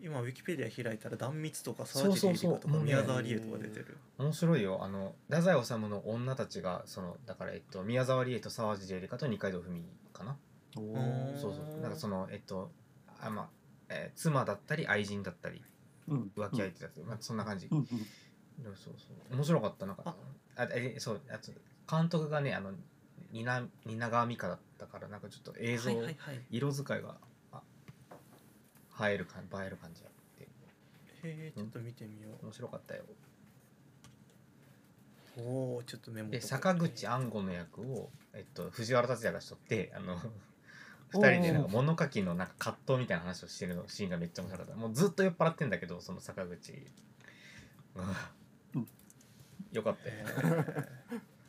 [0.02, 3.98] 今ウィキペディア開いたら断蜜とか沢尻エリカとか宮沢りえとか出てる。
[4.18, 4.78] 面白いよ。
[4.82, 10.36] あの太宰治の女たちがそのだからえっと宮沢りえと沢尻エリカと二階堂ふみかな。
[10.76, 11.38] おうんー。
[11.38, 11.80] そうそう。
[11.80, 12.70] なんかそのえっと
[13.20, 13.48] あまあ、
[13.90, 15.62] えー妻だったり愛人だったり
[16.08, 16.30] うん。
[16.36, 17.86] 浮気相手だったり、まあ、そんな感じ、うんうん。
[17.86, 19.34] そうそう。
[19.36, 19.86] 面白かった。
[19.86, 20.14] なんかあ。
[20.56, 21.52] あえそうあと
[21.90, 22.72] 監督がねあの
[23.32, 23.44] 蜷
[23.86, 26.40] 蜷川美香だったからなんかちょっと映像、はいはいはい。
[26.50, 27.14] 色使いがあ
[29.08, 30.48] 映える感映える感じあってへ
[31.24, 33.02] えちょっと見てみよ面白かったよ。
[35.38, 40.16] うおおちょっとメモで坂口安吾の役を、えっと、藤原竜也がしとってあの
[41.10, 44.76] 二人でなんか物書きのなんか葛藤みたいな話をしてるのシーンがめっちゃ面白かった。
[44.76, 46.72] もうずっと酔っ払ってんだけどその坂口。
[49.72, 50.14] よかったよ。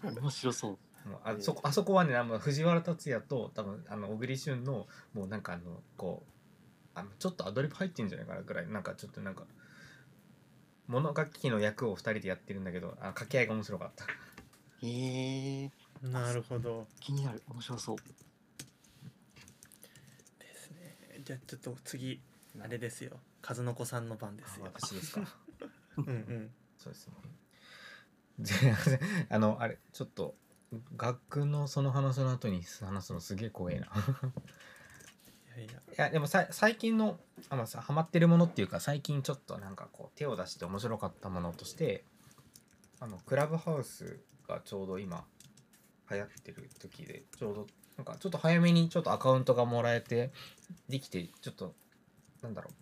[0.03, 0.19] えー。
[0.21, 1.09] 面白そう。
[1.09, 6.30] もうあそこあそこはねあの藤原竜也と多分あの小栗旬のもうなんかあのこう
[6.93, 9.43] あのちょっとアドリブ入ってんじゃないかなぐらいなんかちょっとなんか
[10.87, 14.05] 物書きの役を二人でやってるんだけどあ掛け合いが面白かった。
[14.85, 15.71] へえ。
[16.01, 16.87] なるほど。
[16.99, 17.41] 気になる。
[17.49, 17.95] 面白そう。
[17.97, 18.03] で
[20.55, 21.21] すね。
[21.23, 22.19] じゃあちょっと次
[22.61, 23.19] あれですよ。
[23.41, 24.65] 数の子さんの番ですよ。
[24.65, 25.21] 私ですか。
[25.97, 26.51] うんうん。
[26.77, 27.13] そうですね。
[28.39, 28.53] で
[29.29, 30.35] あのあれちょっと
[30.97, 33.87] 学のその話の後に話すのすげえ怖えな
[35.57, 42.05] いやでもさ最近のあ、まあ、さハマってるものっていうか最近ちょっとなんかこう手を出して面白かったものとして
[42.99, 45.23] あのクラブハウスがちょうど今
[46.09, 50.31] 流行ってる時でちょうどなんかちょっと早めにちょっとアカウントがもらえて
[50.87, 51.73] できてちょっと
[52.41, 52.73] なんだろう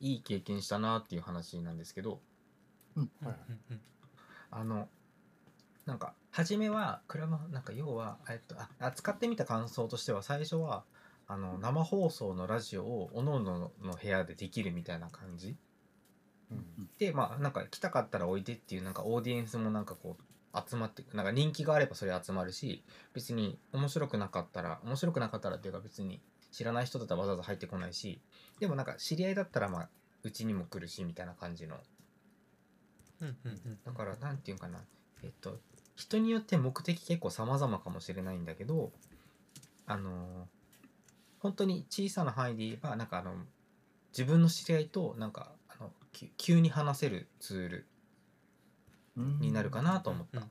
[0.00, 2.20] いい経験したなっていう話なんですけど
[2.96, 3.10] うん
[4.50, 4.88] あの
[5.86, 5.98] なん。
[5.98, 10.84] か初めはクラブなんか要はえっとああ使ってみた感想としては最初は
[11.28, 15.56] あの生放送のラジオをおのおのの部屋でできるみたいな感じ。
[16.50, 16.88] うん。
[16.98, 28.22] でまあなんか来たかったらおいでっていうなんかオーディエンスもなんかこう集まってなんか人気があればそれ集まるし別に面白くなかったら面白くなかったらっていうか別に知らない人だったらわざわざ入ってこないし
[28.58, 29.88] でもなんか知り合いだったらまあ
[30.22, 31.76] うちにも来るしみたいな感じの。
[33.20, 33.78] うんうんうん。
[33.84, 34.80] だからなんていうかな。
[35.22, 35.60] えっと
[35.94, 38.92] 人によって目的結構様々かもしれないんだけど
[39.86, 40.57] あのー
[41.40, 43.34] 本当に小さな範囲で言えばなんかあの
[44.12, 47.86] 自分の知り合いとなんかあのき急に話せるツール
[49.16, 50.50] になるかなと思った、うん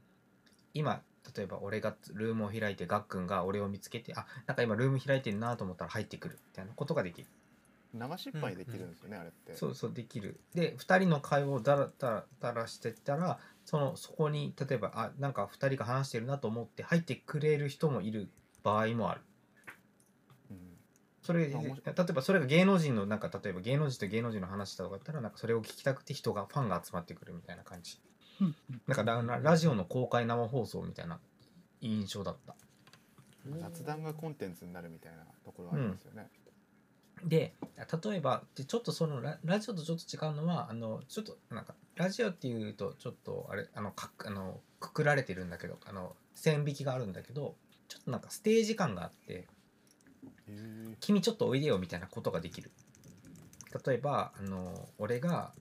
[0.73, 1.01] 今
[1.35, 7.27] 例えば俺がルームを開いてガックンが俺を見つけてあなんか今ルーム開いてるなと思ったら入ってくるみたいなことができる。
[7.95, 9.55] う流しっぱにできるんですよね、あれって。
[9.55, 10.39] そうそうできる。
[10.53, 18.29] で2人の会話をだらだらだらしてたらそのそこに例えばあなんか2人が話してるなと思って入ってくれる人もいる
[18.63, 19.21] 場合もある。
[19.21, 19.26] うん
[21.27, 27.99] それ例えばそれが芸能人のなんか例えば芸能人と芸能人の話とかだったらなんかそれを聞きたくて人がファンが集まってくるみたいな感じ。
[28.39, 28.81] うんうん。
[28.87, 31.19] なんかラジオの公開生放送みたいな
[31.81, 32.55] 印象だった。
[33.59, 36.29] 雑談がコンテンツになるみたいなところはありますよね、
[37.25, 37.53] で
[38.03, 47.55] 例えばでちょっとそのララジオとちょっと違うのはあのちょっとなんかラジオっていうとちょっとあれあのかあのくくられてるんだけどあの線引きがあるんだけど
[47.87, 49.47] ちょっとなんかステージ感があってへえ
[50.99, 52.71] 「君ちょっとおいでよ」みたいなことができる。
[53.85, 55.53] 例えばあの俺が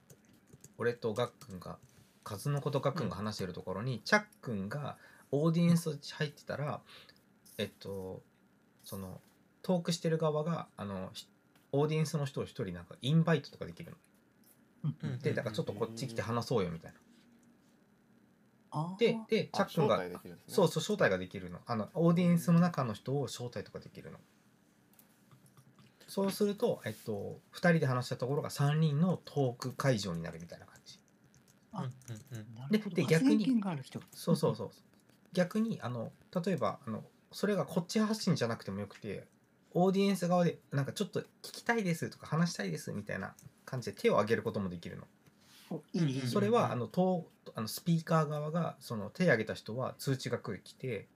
[0.77, 1.77] 俺とガックンが
[2.23, 4.97] カズノコとガックンが話してるところに、チャックンが
[5.31, 6.81] オーディエンス入ってたら
[7.57, 8.21] えっと
[8.83, 9.21] その
[9.61, 11.27] トークしてる側があのひ
[11.71, 13.91] オーディエンスの人を一人なんかインバイトとかできる
[14.83, 14.91] の。
[15.21, 16.99] でだからちょっとこっち来て話そうよみたいな。
[18.97, 20.15] ででチャックンがね。
[20.47, 21.59] そうそう招待ができるの。
[21.65, 24.19] あのオーディエンスの中の人を招待とかできるの
[26.17, 30.99] そうすると、えっと、2人で話したところが3人のトーク会場になるみたいな感じ。
[31.73, 31.89] うんうん
[32.39, 32.55] うん。
[32.55, 32.95] なるほど。
[32.95, 33.61] でで逆に
[34.13, 34.71] そうそうそう。
[35.33, 36.11] 逆にあの
[36.43, 39.27] 例えばあのそれがこっち発信じゃなくてもよくて
[39.75, 45.03] オーディエンス側でなんかちょっと聞きたいですとか話したいですみたいな感じで手を挙げることもできるの。
[45.69, 46.27] おいいねいいね。
[46.27, 51.07] それはあのとあのスピーカー側がその手を挙げた人は通知が来る来て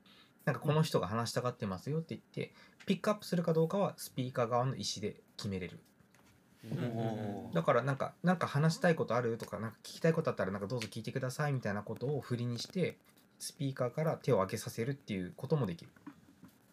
[0.46, 2.54] なんかこの人が話したがってますよって言って
[2.86, 5.80] ピックアップするかどうかはスピーカー側の意思で決めれる。
[7.54, 12.98] だからなんかなんか話したいことあるとかなんか聞きたいことあったらなんかどうぞ聞いてくださいみたいなことを振りにして
[13.40, 15.92] スピーカーから手を挙げさせるっていうこともできる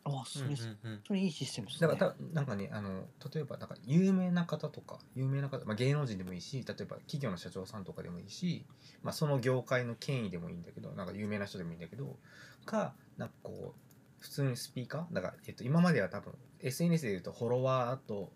[0.08, 1.00] あそれ、うんうんうん。
[1.06, 1.88] それいいシステムですね。
[1.88, 8.66] だからたなんかねあの例えばなんか有名な方とか有名な方、まあ、芸能人でもいいし例えば企業の社長さんとかでもいいし、
[9.02, 12.16] まあ、その業界の権威でもいいんだけどなんか有名な人でもいいんだけど
[12.64, 13.88] かなんかこう
[14.20, 18.32] 普通にスピーカーだから、えっと、今までは多分 SNS でいうとフォロワーと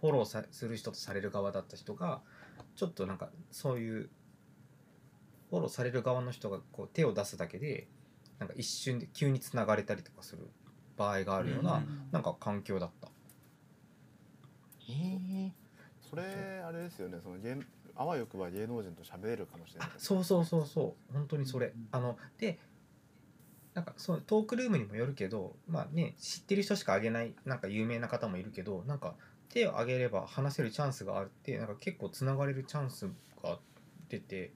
[0.00, 2.20] フォローさする人とされる側だった人が
[2.76, 4.10] ちょっとなんかそういう
[5.50, 7.88] フォローされる側の人がこう手を出すだけで
[8.38, 10.48] なんか一瞬で急につながれたりとかする
[10.98, 13.08] 場合があるような、うんなんか環境だった。
[13.08, 13.10] へ
[14.90, 15.52] え。
[16.08, 17.18] それあれですよね。
[17.22, 17.58] その芸
[17.94, 19.88] あわよくば芸能人と喋れるかもしれない。
[19.88, 21.12] あそうそうそうそう。
[21.12, 22.58] 本当にそれ、うんあので
[23.74, 29.14] なんかそうトークルームにもよるけどまあね知ってる人しかあげないなんか有名な方もいるけどなんか
[29.50, 33.08] 手を挙げれば話せるチャンスがあるってなんか結構つながれるチャンス
[33.42, 33.58] が
[34.08, 34.50] 出てっ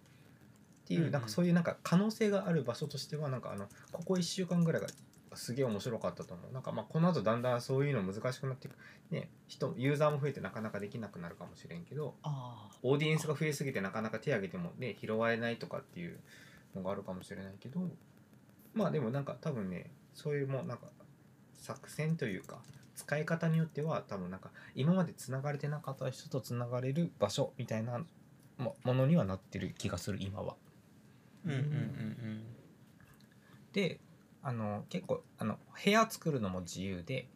[0.86, 1.12] ていう、うんうん。
[1.12, 4.88] なんかそういうなんか可能性がある場所としてはなんかあのここ1週間ぐらいが
[5.36, 6.52] すげえ面白かったと思う。
[6.52, 8.76] なんかまあこの後だんだんそういうの難しくなっていく。
[9.10, 16.18] ね人ユーザーも増えてなかなかできなくなるかもしれんけどああオーディエンスが増えすぎてなかなか手挙げてもね拾えないとかっていう
[16.74, 17.80] のがあるかもしれないけど
[18.74, 20.86] まあでもなんか多分ねそういうもうなんか
[21.54, 22.62] 作戦というか
[22.94, 28.04] 使い方によっては多分なんか今までつながれてなかった人とつながれる場所みたいな
[28.58, 30.56] もものにはなってる気がする今は。
[31.44, 32.44] うんうんうん。
[33.72, 34.00] で
[34.42, 37.28] あの結構あの部屋作るのも自由で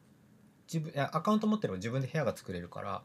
[0.72, 3.02] 自分アカウント持ってれば自分で部屋が作れるから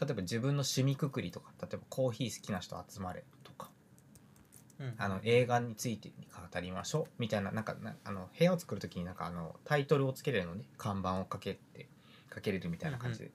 [0.00, 3.70] 例えば自分の趣味くくりとか例えばコーヒー好きな人集まれとか
[4.78, 4.94] うんうん。
[4.98, 6.10] あの映画について
[6.52, 11.88] 語りましょうみたいななんかなあの部屋を作る時になんかあのタイトルをつけれるのね看板をかけて
[12.28, 13.34] かけれるみたいな感じで、だか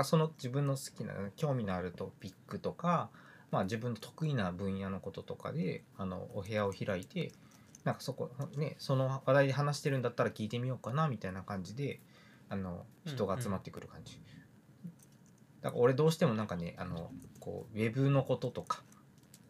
[0.00, 3.08] らその自分の好きな興味のあるトピックとか、
[3.50, 7.32] まあ、自分の得意な分野のこととかであのお部屋を開いて
[7.88, 12.00] なんかそこねその話題で話してるんだったら聞いてみようかなみたいな感じで
[12.50, 14.20] あの人が集まってくる感じ、
[15.62, 17.10] だから俺どうしてもなんかねあの
[17.40, 18.82] こうウェブのこととか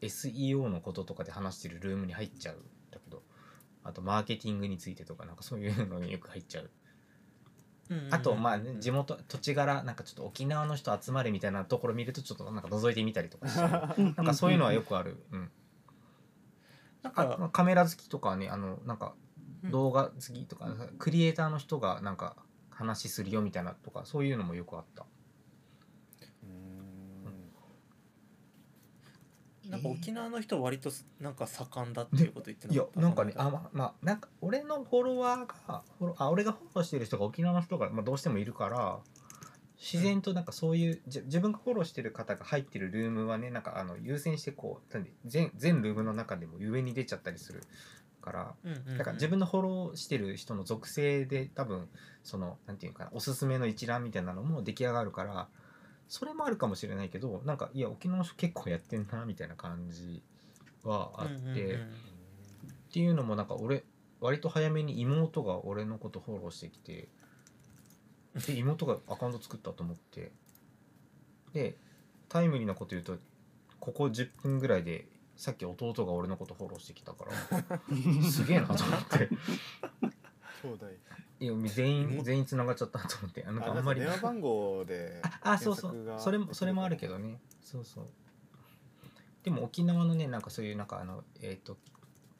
[0.02, 2.58] SEO のこととかで話してるルームに入っちゃうん
[2.92, 3.22] だけど
[3.82, 6.70] あとマーケティングについてとかなんかそういうのによく入っちゃう。
[7.90, 13.64] うんうんあとまあね地元土地柄なんかちょっと沖縄の人集まれみたいなところ見るとちょっとなんか覗いてみたりとかしてう
[14.04, 15.50] ん なんかそういうのはよくある、うん、
[17.02, 17.22] なんあ。
[17.22, 19.14] まあかカメラ好きとかはねあのなんか
[19.64, 19.70] うん。
[19.70, 20.68] 動画好きとか、
[20.98, 22.36] クリエイターの人がなんか
[22.70, 25.04] 話するよみたいなとかそういうのもよくあった。
[26.42, 26.48] うー
[29.68, 29.70] ん。
[29.70, 30.90] なんか沖縄の人は割と
[31.20, 38.98] なんか盛んだっていうこと言っていやったなんかねあままあなんか俺のフォロワーがフォロあ俺がフォローしてる人が沖縄の人が、まあ、どうしてもいるから
[39.80, 47.62] 自然となんかそういうじ自分がフォローしてる方が入ってるルームはねなんかあの優先してこうなんで全全ルームの中でも上に出ちゃったりする
[48.20, 48.98] からうんうんうん。
[48.98, 51.88] だから自分のフォローしてる人の属性で多分
[52.24, 55.48] そのなんていうかなおすすめの一覧みたいなのも出来上がるから
[56.08, 60.22] それもあるかもしれないけどなんかいや沖縄の人結構やってんなみたいな感じ
[60.82, 61.78] はあって、うんうんうん。
[61.78, 63.84] っていうのもなんか俺
[64.20, 67.08] 割と早めに妹が俺のことフォローしてきて
[68.46, 70.32] で妹がアカウント作ったと思って。
[71.52, 71.76] で
[72.28, 73.16] タイムリーなこと言うと
[73.80, 77.68] ここ10分ぐらいでさっき弟が俺のことフォローしてきたから
[78.30, 79.28] すげえなと思って。
[80.62, 80.86] 兄弟。
[81.40, 82.22] いや全員妹。
[82.24, 83.44] 全員つながっちゃったと思って。
[83.46, 86.14] あなんかああんまり電話番号でああそうそう。
[86.18, 87.40] それもそれもあるけどね。
[87.62, 88.06] そうそう。
[89.44, 91.78] でも沖縄のねなんかそういうなんかあのえっ、と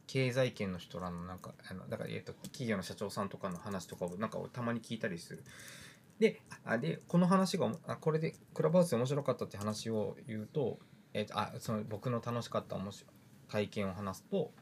[0.08, 5.44] 経済圏の人らのなんかあのだから、えー、と企業の社長さんとかの話とかをなんかたまに聞いたりする
[6.18, 10.78] であでこの話があこれでクラブハウスで面白かったって話を言うと,、
[11.14, 13.10] えー、とあその僕の楽しかった面白い
[13.50, 14.52] 体験を話すと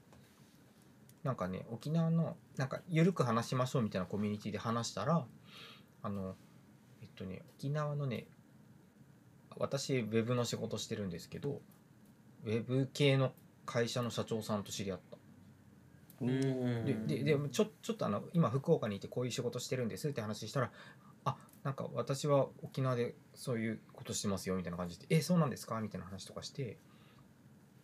[1.25, 5.25] なんかね沖縄のなんか緩く話しましょうみたいなコミュニティで話したら
[6.03, 6.37] あの
[7.03, 8.27] えっとね沖縄のね
[9.59, 11.61] 私ウェブの仕事してるんですけど
[12.45, 13.33] ウェブ系の
[13.65, 15.17] 会社の社長さんと知り合った。
[16.23, 16.85] うん。
[16.85, 20.71] でででもちょちょっとあの今福岡にいてこういう仕事してるんですって話したらあ
[21.67, 25.81] なんか私は沖縄でそういうことしてますよみたいな感じでえそうなんですか？
[25.81, 26.79] みたいな話とかして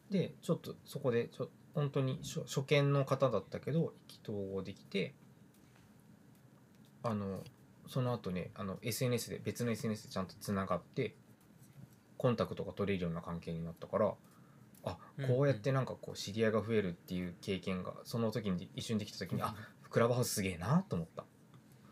[0.08, 5.14] でちょっとそこでちょ本当に初初見の方だったけど意気投合できて
[7.02, 7.42] あの
[7.88, 11.16] その後ねあの SNS で別の SNS でちゃんとつながって
[12.18, 14.14] コンタクトが取れるような関係になったから
[14.84, 19.56] あこうやってなんかこう知り合いが増えるっていう経験がその時に一瞬できた時にあ
[19.90, 21.24] クラブハウスすげえなと思った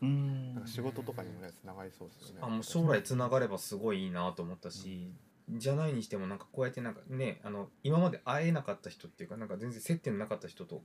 [0.01, 0.55] うん。
[0.55, 2.39] なんか仕事とかにもねつながりそうですよね。
[2.41, 5.11] あもう将来つながればすごいいいなと思ったし、
[5.49, 10.81] じゃないにしてもなんかこうやってなんかねあの今まで会えなかった人っていうかなんか全然接点のなかった人と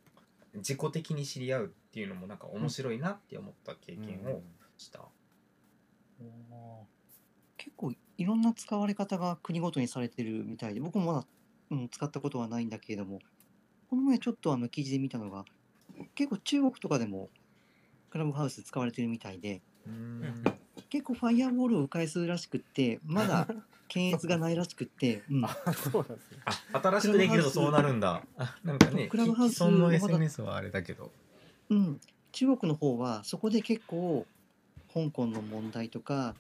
[0.54, 4.42] 自己的に知り合うっていうのもなんか面白いなって思った経験を
[4.78, 5.00] した、
[7.56, 11.26] 結構いろんな使われ方が国ごとにされてるみたいで僕もまだ、
[11.70, 13.18] うん、使ったことはないんだけれども
[13.90, 15.44] この前ちょっとあの記事で見たのが
[16.14, 17.28] 結構中国とかでも
[18.10, 19.60] クラブハウス使われてるみたいで。
[20.88, 23.46] 結構ファイアボールを迂回するらしくってまだ
[23.88, 26.38] 検閲がないらしくって、うん、あそうなんですね。
[26.72, 28.22] あ新しくできるとそうなるんだ。
[28.36, 31.10] あなんかねクラブハウス既存の SNS はあれだけど。
[31.68, 32.00] うん、
[32.32, 34.26] 中国の方はそこで結構
[34.92, 36.34] 香港の問題とか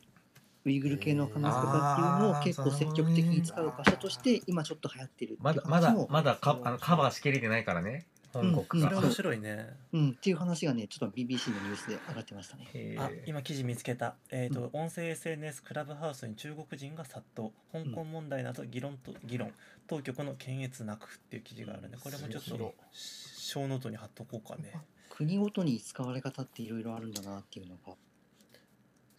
[0.64, 8.06] ウイグル系の話とかっていうのを結構積極的に使う場所として今ちょっと流行ってるまだまだまだかあのカバーしきれてないからね
[8.42, 9.04] 本国が、うん。
[9.04, 9.66] 面白いね。
[9.92, 12.66] うん、っていう話がねちょっと BBC のニュースで上がってましたね。
[12.72, 17.50] へあー今記事見つけた、えーと音声 SNS クラブハウスに中国人が殺到。
[17.72, 19.52] 香港問題など議論と議論。
[19.88, 24.72] 当局の検閲なくっていう記事があるんでこれもちょっとショーノートに貼っとこうかね。
[25.10, 27.94] 国ごとに使われ方っていろいろあるんだなっていうのが。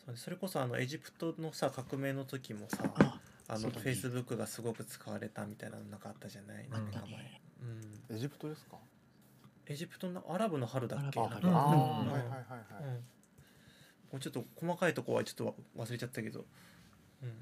[0.05, 6.65] そうそれこそあのエジプトのさ革命の時もさああのフェイスブックがすごく使われたみたいなのなんかあったじゃない？
[6.70, 7.41] 何年か前、
[8.09, 8.78] うん、エジプトですか？
[9.70, 11.20] エジプトのアラブの春だっけ？
[11.20, 12.11] なんかああー、うん。
[12.11, 12.39] はいはいはい
[12.74, 12.93] はい、うん。
[12.93, 13.01] も
[14.13, 16.45] うちょっと細かいとこはちょっと忘れちゃったけど、
[17.22, 17.34] うん、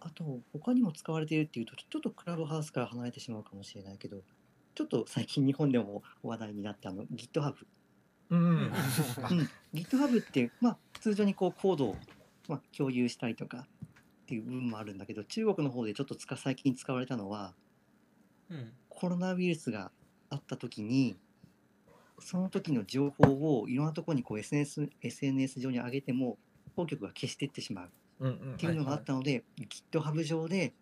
[0.00, 4.18] あと他にも使われているっていうとちょっとクラブハウスから離れてしまうかもしれないけど
[4.74, 7.54] ちょっと最近日本でも話題になったあの GitHub。
[8.28, 8.38] うん。
[8.38, 8.56] うん。
[8.58, 8.70] うん、
[9.72, 11.96] GitHub って、まあ、通常にこうコードを、
[12.48, 13.66] まあ、共有したりとかっ
[14.26, 17.54] ていう部分もあるんだけど中国の方でちょっと使最近使われたのは
[18.50, 18.72] うん。
[18.90, 19.90] コロナウイルスが
[20.28, 21.16] あった時に
[22.18, 26.38] その時の情報をいろんなところにこう SNS, SNS 上に上げても
[26.74, 27.90] 当局が消していってしまう。
[28.28, 29.44] っていうのがあったので、
[29.92, 30.72] GitHub 上で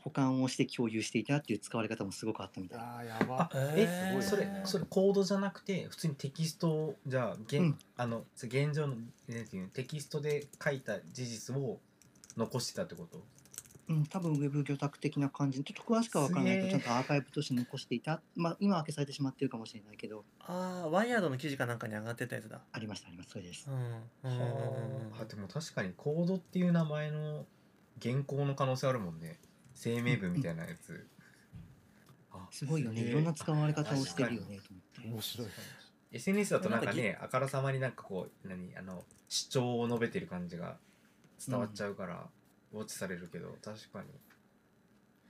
[0.00, 2.78] 保管をして共有していたっていう使われ方もすごくあったみたい。
[2.78, 3.40] ああやば。
[3.40, 7.78] あええーそれそれコードじゃなくて普通にテキストをじゃあ現,、うん。
[7.96, 8.96] あの現状の、
[9.28, 11.78] ね、ていうのテキストで書いた事実を
[12.36, 13.22] 残してたってこと？
[13.88, 15.58] うん、多分ウェブ魚拓的な感じ。
[15.58, 20.24] でちょっと詳しくは分からないけどちゃんとアーカイブとして残していた、まあ、今は消されてしまってるかもしれないけど。
[20.40, 22.62] ああワイヤードの記事かなんかに上がってたやつだ。
[22.72, 23.30] ありましたあります。
[23.30, 23.68] それです。
[23.68, 23.72] う。
[23.72, 25.20] んうんうんうん。
[25.20, 25.24] あ。
[25.24, 27.46] でも確かにコードっていう名前の
[28.02, 29.38] 原稿の可能性あるもんね。
[29.74, 31.04] 声明文みたいなやつ、
[32.30, 33.00] あすごいよね。
[33.02, 35.08] いろんな使われ方をしてるよねと思って。
[35.08, 35.48] 面白い。
[36.12, 38.76] SNS だとなんかねあからさまになんかこう何？
[38.76, 40.76] あの主張を述べてる感じが
[41.44, 42.28] 伝わっちゃうから、
[42.74, 44.08] ウォッチされるけど確かに。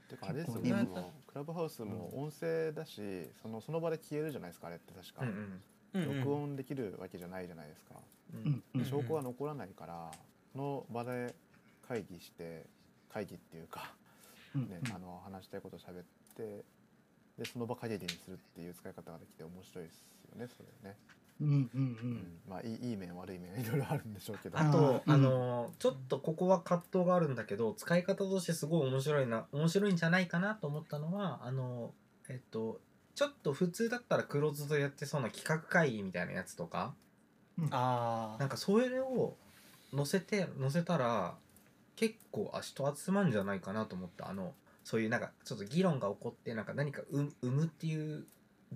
[0.09, 0.87] てかあれですよね
[1.27, 3.01] クラブハウスも音声だし
[3.41, 5.61] そのその場で消えるじゃないですかあれって確か、うん
[5.93, 6.17] うんうん。
[6.19, 7.95] 録音できるわけじゃないじゃないですか、
[8.33, 8.85] うんうん。
[8.85, 10.11] 証拠は残らないから
[10.51, 11.33] その場で
[11.87, 12.65] 会議して
[13.11, 13.93] 会議っていうか、
[14.55, 14.95] ねうんうん。
[14.95, 16.03] あの話したいことを喋っ
[16.35, 16.63] て
[17.37, 20.95] でその場限りにするっていう使い方ができて面白いですよねそれね
[21.41, 22.11] うんうんううん。
[22.13, 24.57] んまあいいいい面悪い面いろいろあるんでしょうけど。
[24.57, 32.79] あとあのーちょっとここは葛藤があるんだけど使い方としてすごい面白いな面白いんじゃないかなと思ったのはあのーえっと
[33.15, 36.93] ちょっと普通だったらクローズドやってそうな企画会議みたいなやつとか。
[37.71, 39.37] あなんかそれを
[39.95, 41.35] 載せて載せたら
[41.95, 44.29] 結構あ人集まるんじゃないかなと思った。
[44.29, 44.53] あの
[44.83, 48.25] そういうなんかちょっと議論が起こってなんか何か生生むっていう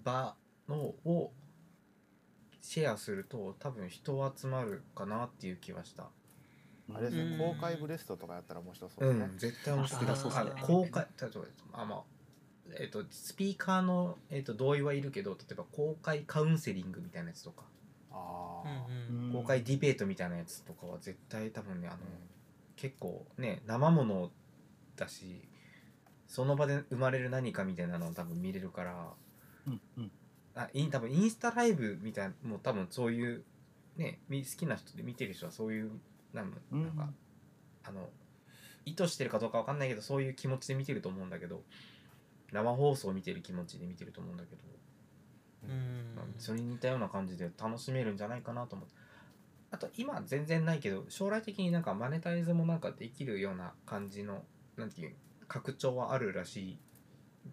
[0.03, 0.35] 場
[0.69, 1.31] のを
[2.61, 6.09] シェアすると多分人集まるかなっていう気はした。
[6.93, 7.37] あれですねうん。
[7.37, 9.25] 公開ブレストとかやったら面白そううですね。
[9.27, 10.51] ん、絶対面白そうっすね。
[10.55, 11.31] あ公開例え
[11.71, 12.01] ばあまあ
[12.79, 17.63] えっ、とスピーカーの、えっと同意はいるけど例えば公開カウンセリングみたいなやつとか。
[18.11, 19.33] あうんあうん。
[19.33, 21.97] 公開ディベートみたいなやつとかは絶対多分ねあの、
[22.75, 24.31] 結構ね生もの
[24.95, 25.41] だし
[26.27, 29.13] その場で生まれる何かみたいなのを多分見れるから。
[29.67, 30.11] うんうん
[30.55, 33.43] あイン多分インスタライブみたいなもう多分そういう
[33.97, 35.91] ねみ好きな人で見てる人はそういう
[36.33, 36.95] なんうんなん。
[36.95, 37.09] か、
[37.83, 38.09] あの
[38.85, 41.63] 意図してるかどうかわかんないけどそういう気持ちで見てると思うんだけど
[42.51, 44.61] 生放送を見てる気持ちで見てると思うんだけど、
[45.65, 46.15] うん。
[46.15, 48.95] まあそれに似たような感じで楽しめるんじゃないかなと思って。
[49.71, 54.43] あと今全然ないけど将来的になんかマネタイズもなんかできるような感じの
[54.77, 55.13] なんていう
[55.47, 56.79] 拡張はあるらしい。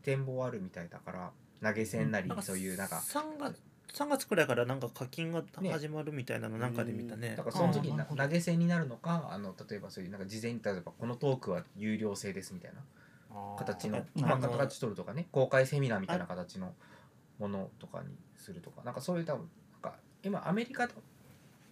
[0.02, 1.31] 展望はあるみたいだから
[1.62, 2.97] 投げ銭なりそういうなんか。
[2.97, 3.61] 3月
[3.95, 5.70] 3月くらいからなんか課金がね。
[5.70, 7.35] 始まるみたいなのなんかで見たね。
[7.37, 12.81] だからその時に投げ銭になるのかあの例えばそういうなんか事前に例えばこのトークは有料制ですみたいな
[13.57, 16.74] 形の形取るとかね公開セミナーみたいな形の
[17.39, 20.93] ものとかにするとかなんかそういう多分なんか今アメリカの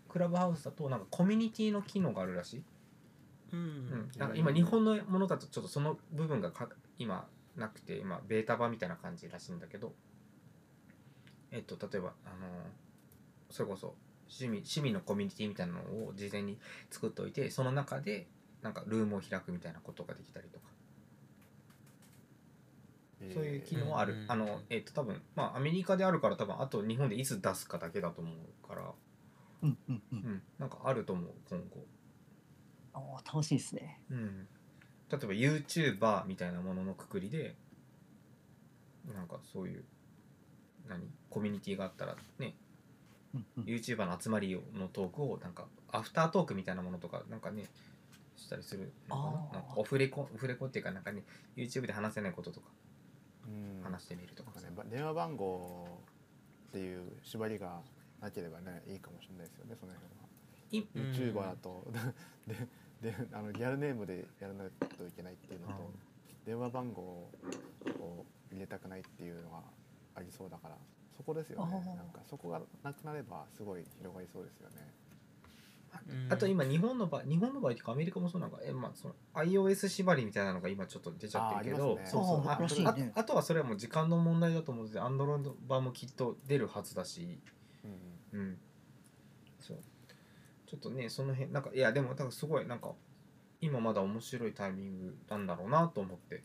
[0.09, 2.63] クラブハウスだとなんかコミュニティの機能があるらしい、
[3.53, 9.93] ううんん、なんか今日本のものだとちょっとその部分がか今なくて今ベータ版みたいな感じらしいんだけど
[11.51, 12.47] えっと例えばあの
[13.51, 13.95] それこそ
[14.29, 16.59] 趣味趣味のコミュニティみたいなのを事前に
[16.91, 18.27] 作っておいてその中で
[18.63, 20.65] なんかルームを開くみたいなことができたりとか。
[23.33, 28.93] そういう機能はある、うんうんあのえっ、と多分まあアメリカであるから多分あと日本でいつ出すかだけだと思うから、
[29.63, 30.19] うんうんううん。
[30.19, 31.87] ん、なんかあると思う今後、
[32.93, 34.01] あー楽しいですね。
[34.11, 34.47] うん、
[35.17, 37.55] 例えば YouTuber みたいなもののくくりで
[39.15, 39.85] なんかそういう
[40.89, 41.09] 何？
[41.31, 42.55] コミュニティがあったらね。
[43.65, 47.65] YouTuber の集まりのトークをなんかアフタートークみたいなものとかなんかね
[48.37, 49.23] したりするのか
[49.53, 49.61] な？
[49.61, 51.25] なんかオフレコオフレコっていうかなんかね
[51.57, 52.67] YouTube で話せないこととか
[53.47, 53.83] うん。
[53.83, 55.99] 話してみるとかね、ば電話番号
[56.69, 57.81] っていう縛りが
[58.21, 60.25] なければねいいかもしれないですよねその辺は。
[60.73, 61.87] YouTuber だと
[62.47, 62.55] で
[63.05, 65.75] で あのリアルネームでやらないといけないっていうのと、
[66.47, 67.31] 電話番号を
[68.51, 69.63] 入れたくないっていうのが
[70.15, 70.77] ありそうだから
[71.15, 71.73] そこですよね。
[71.97, 74.95] なんかそこがなくなればすごい広がりそうですよね。
[76.09, 76.33] うん。
[76.33, 82.21] あと今日本の場合日本の場合というかアメリカもそうなんかえ、まあ、その iOS 縛りみたいなのが今ちょっと出ちゃってるけどあーありますね。
[82.21, 82.39] そうそう。
[82.39, 83.13] あーあらしいね。
[83.15, 84.87] ああとはそれはもう時間の問題だと思う。
[84.87, 87.39] ので Android 版もきっと出るはずだし。
[87.85, 88.41] うん。
[88.41, 88.59] うん
[90.75, 92.93] ちょっとねその辺なんかいやでもだからすごいなんか
[93.61, 96.43] 今まだ面白いタイミングなんだろうなと思って。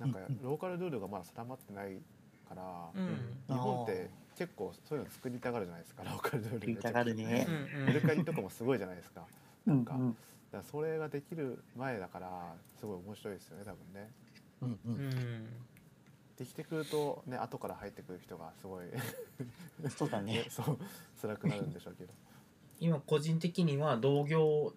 [0.00, 2.00] なんかローカルルールがまだ定まってない
[2.48, 3.36] から、うん。
[3.48, 7.46] 日本って結構そういうの作りたがるじゃないですかローカルルール作りたがるね。
[7.48, 7.86] うんうん。
[7.86, 9.22] メルカリとかもすごいじゃないですか。
[9.66, 10.04] うんかだか
[10.58, 14.10] らそれができる前だからすごい面白いですよね多分ね。
[14.62, 15.08] うんううん。
[15.08, 15.46] ん
[16.36, 18.86] できてくるとね後から入ってくる人がすごい
[19.96, 20.46] そうだねね。
[20.50, 20.78] そう
[21.20, 22.12] 辛くなるんでしょうけど
[22.82, 24.74] 今個人的には同業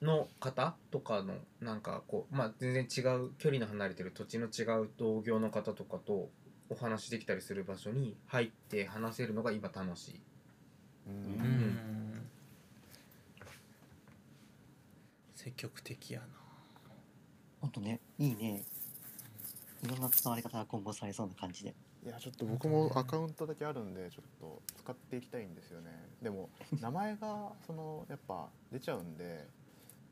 [0.00, 6.30] の方とかのなんかこうまあ全然違う距離の離れてる土地の違う同業の方とかと
[6.70, 10.20] お話できたりする場所に入って話せるのが今楽しい。
[11.08, 11.16] ううん。
[11.16, 11.78] ん
[15.34, 16.26] 積極的やな。
[17.60, 18.62] ほんとねいいね。
[19.82, 21.74] いろんな伝わり方が今後されそうな感じで
[22.04, 25.90] いやちょっと僕もアカウントだけあるんでちょっと使っていきたいんですよね。
[26.22, 26.48] でも
[26.80, 29.46] 名前がそのやっぱ出ちゃうんで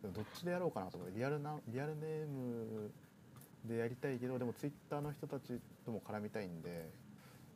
[0.02, 2.90] どっちでやろうかなと思ってリアルなリアルネーム
[3.64, 6.90] でやりたいけどでもツイッターの人たちとも絡みたいんで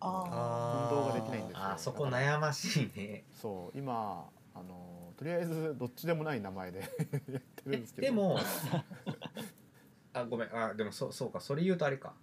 [0.01, 1.65] あ運動ができないんですよ。
[1.65, 3.25] あーそこ悩ましいね。
[3.31, 8.07] そう今あのとりあえずどっちでもない名前で やってるんえですけど。
[8.07, 8.39] でも
[10.13, 10.57] あごめん。
[10.57, 11.41] あでもそそうか。
[11.41, 12.15] それ言うとあれか。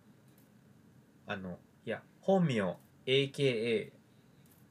[1.27, 2.61] あのいや本名
[3.05, 3.91] AKA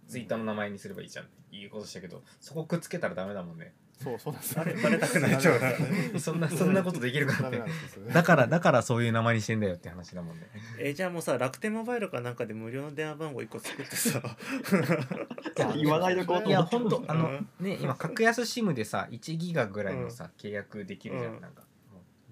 [0.07, 3.73] ツイッターの名前にすればいいじゃんっていうことしたけどそこくっつけたらダメだもんね。
[3.99, 5.39] そうそうなんですバレたくない。
[5.39, 5.73] ちょうだ
[6.21, 7.63] そんなそんなことできるかって。
[8.13, 10.47] だからだからそういう名前にしてんだよって話だもんね。
[10.79, 14.21] えじゃあもうさ楽天モバイルかなんかで無料の電話番号1個作ってさ。
[15.75, 21.39] 言わないでこうといや思った本当あのね今格安 SIM でさ1ギガぐらいのさ契約できるじゃうん。
[21.39, 21.65] んなんか。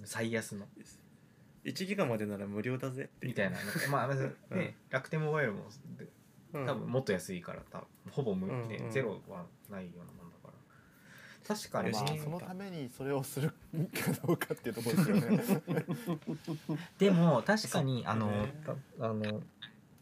[0.04, 0.66] 最安の
[1.64, 3.58] 1ギガまでなら無料だぜってみたいな。
[3.90, 5.64] まあまず ね楽天モバイルも
[6.52, 8.90] 多分もっと安いから多分ほぼ無ねうんうん。
[8.90, 11.54] ゼロはないようなもんだから。
[11.54, 11.90] 確かに。
[11.90, 13.50] まあそのためにそれをする
[13.92, 15.44] かどうかっていうところですよね。
[16.98, 18.30] でも確かにあの
[19.00, 19.42] あの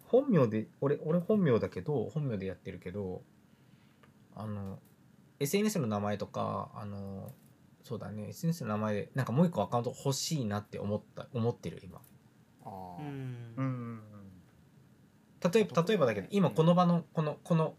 [0.06, 3.22] 本名で俺俺本名だけど本名でやってるけど
[4.34, 4.78] あの
[5.40, 7.32] SNS の名前とかあの
[7.82, 8.28] そうだね。
[8.28, 12.00] SNS の名前でなんかもう一個アカウント欲しいなって思った思ってる今。
[12.64, 13.02] あー。
[13.02, 13.54] うん。
[13.56, 14.02] うん
[15.52, 17.74] 例えば例えばだけど今この場のこのこの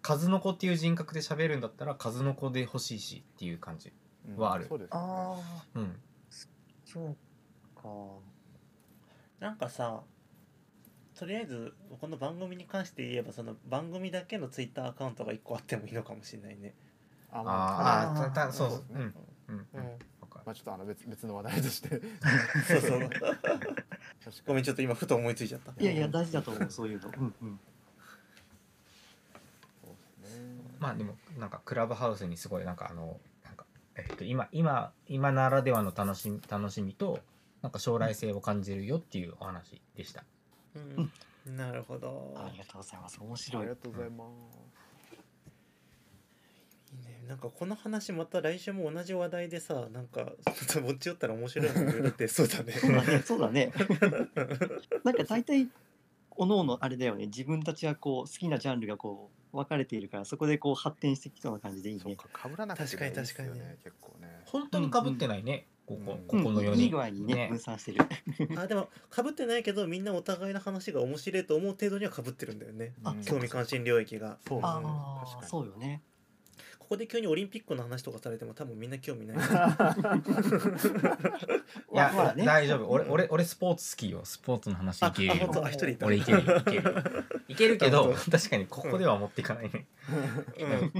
[0.00, 3.92] 数の子っていう人格で喋るんだったら数の子で欲しいしっていう感じ
[4.26, 4.66] うんはある。
[4.66, 5.02] そうですよね。
[5.02, 5.40] あ
[5.74, 6.00] あうん。
[6.86, 7.16] そう
[7.76, 7.88] か。
[9.40, 10.02] なんかさ
[11.18, 16.74] とりあえずこの番組に関して言えばその番組だけのツイッターアカウントが1個あってもいいのかもしれないね
[17.32, 18.84] ああああそうそう。
[18.90, 19.12] うん。
[19.12, 19.54] ですねうん。
[19.54, 19.66] うん。
[19.74, 19.84] うん。
[20.20, 20.44] わかる。
[20.46, 21.88] まあちょっとあの別別の話題として。
[22.66, 23.10] そうそう。
[24.46, 25.72] ごめんちょっと今ふと思いついちゃった。
[25.80, 27.08] いやいや大事だと思うそういうの。
[27.08, 27.60] うんうん。
[29.82, 30.62] そうですね。
[30.80, 33.64] まあでもなんかクラブハウスにすごいなんかあのなんか
[33.96, 37.20] えっと今今今ならではの楽しみ楽しみと
[37.62, 40.24] なんか将来性を感じるよっていうお話でした。
[41.46, 42.34] うん、なるほど。
[42.36, 43.18] ありがとうございます。
[43.20, 43.62] 面あ白い。
[43.64, 44.58] りがとうございます
[47.28, 50.32] なんかこの話また来週も同じ話題でさなんか
[50.80, 52.72] 持ち寄ったら面白いもんいろいろってそうだ ね。
[52.72, 53.72] そうだねそうだね。
[55.04, 55.68] なんか大体
[56.30, 57.26] おのおのあれだよね。
[57.26, 62.02] 自分たちはこう好きなジャンルがこう分かれているからそこでこう発展してきそうな感じでいいね。
[62.02, 64.42] そうか被らなくてもいいですよ確かに確かね結構ね。
[64.46, 66.12] 本当に被ってないね、ここ。
[66.12, 66.18] うん。
[66.26, 66.72] ここの4人。
[66.72, 66.80] うん。
[66.80, 67.98] いい具合にね分散してる
[68.56, 72.94] あでもかぶってないけどみんなお互いの話が面白いと思う程度にはかぶってるんだよね。
[73.04, 74.38] あうん興味関心領域が。
[74.46, 75.50] そうああ確かに。
[75.50, 76.02] そうよね
[76.88, 79.36] ここで急にオリンピックの話とかされても多分みんな興味ない。
[79.36, 79.40] い
[81.92, 82.46] や、まあね。
[82.46, 82.88] 大丈夫。
[82.88, 84.22] 俺俺俺スポーツ好きよ。
[84.24, 85.02] スポーツの話。
[85.02, 85.52] いけるよ。
[85.62, 86.06] あ一人いた。
[86.06, 86.94] 俺いけるよいける。
[87.46, 89.86] いけるけど本確かにここでは持っていかないね。
[90.58, 90.92] うん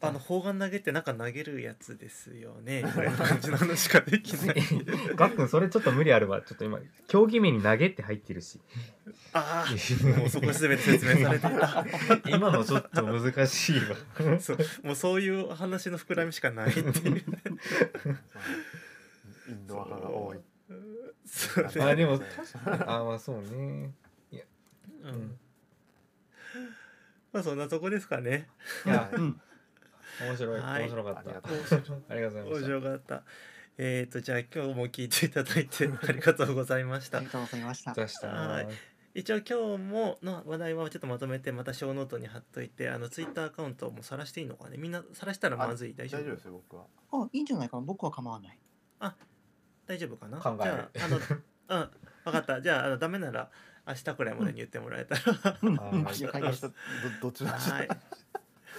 [0.00, 2.84] あの砲丸投げってなんか投げるやつですよね。
[2.94, 4.56] これ感じの話しかできない。
[5.16, 6.40] ガックンそれちょっと無理あるわ。
[6.40, 8.60] ちょっと今競技名に投げって入ってるし。
[9.32, 11.84] ああもうそこ全て説明されていた。
[12.30, 14.38] 今のちょっと難しいわ。
[14.38, 17.24] そうもうそういう話の膨らみしかないっていう。
[19.48, 20.38] インドア派が多い。
[21.26, 21.64] そう。
[21.64, 22.20] ねあでも
[22.86, 23.92] あまあそうね。
[25.02, 25.38] うん。
[27.32, 28.48] まあそんなとこですかね。
[28.86, 29.40] いやうん
[30.20, 30.82] 面白いはい。
[30.82, 31.20] 面白かった。
[31.20, 31.48] ありがと
[32.08, 32.66] ありがとうございま面した。
[32.66, 33.22] 白かった。
[33.78, 37.18] えっ、とじゃあ今日も聞いていただいて ありがとうございました。
[37.18, 37.94] ありがとうございました。
[37.94, 38.28] 出した。
[38.28, 38.68] はい。
[39.14, 44.76] 一応今日もの話題はちょっとまとめてまた小ノートに貼っといてあのツイッターアカウントも晒していいのかね。
[44.76, 45.94] みんな晒したらまずい。
[45.94, 46.20] 大丈夫。
[46.22, 46.86] 大丈夫ですよ僕は。
[47.12, 47.82] あいいんじゃないかな。
[47.82, 48.58] 僕は構わない。
[49.86, 50.38] 大丈夫かな？
[50.38, 50.88] 考える。
[50.94, 51.16] じゃああの
[51.80, 51.90] うん
[52.24, 52.60] 分かった。
[52.60, 53.50] じゃああのダメなら
[53.86, 55.80] 明日くらいまでに言ってもらえたら、うん。
[55.80, 56.04] あうん。
[56.04, 56.12] は
[57.82, 57.88] い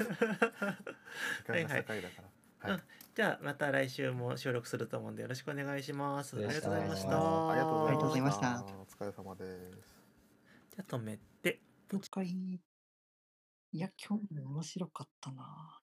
[1.48, 2.22] はい時間が高いだか
[2.64, 2.74] ら。
[2.74, 2.82] はい。
[3.16, 6.38] じゃあまた来週も収録すると思うんでよろしくお願いします。
[6.38, 7.18] ありがとうございました。
[7.18, 8.64] あありがとうございました。
[8.64, 10.00] お疲れ様です。
[10.72, 11.62] じゃあ止めて
[11.92, 12.60] 了解
[13.72, 15.79] いや今日も面白かったな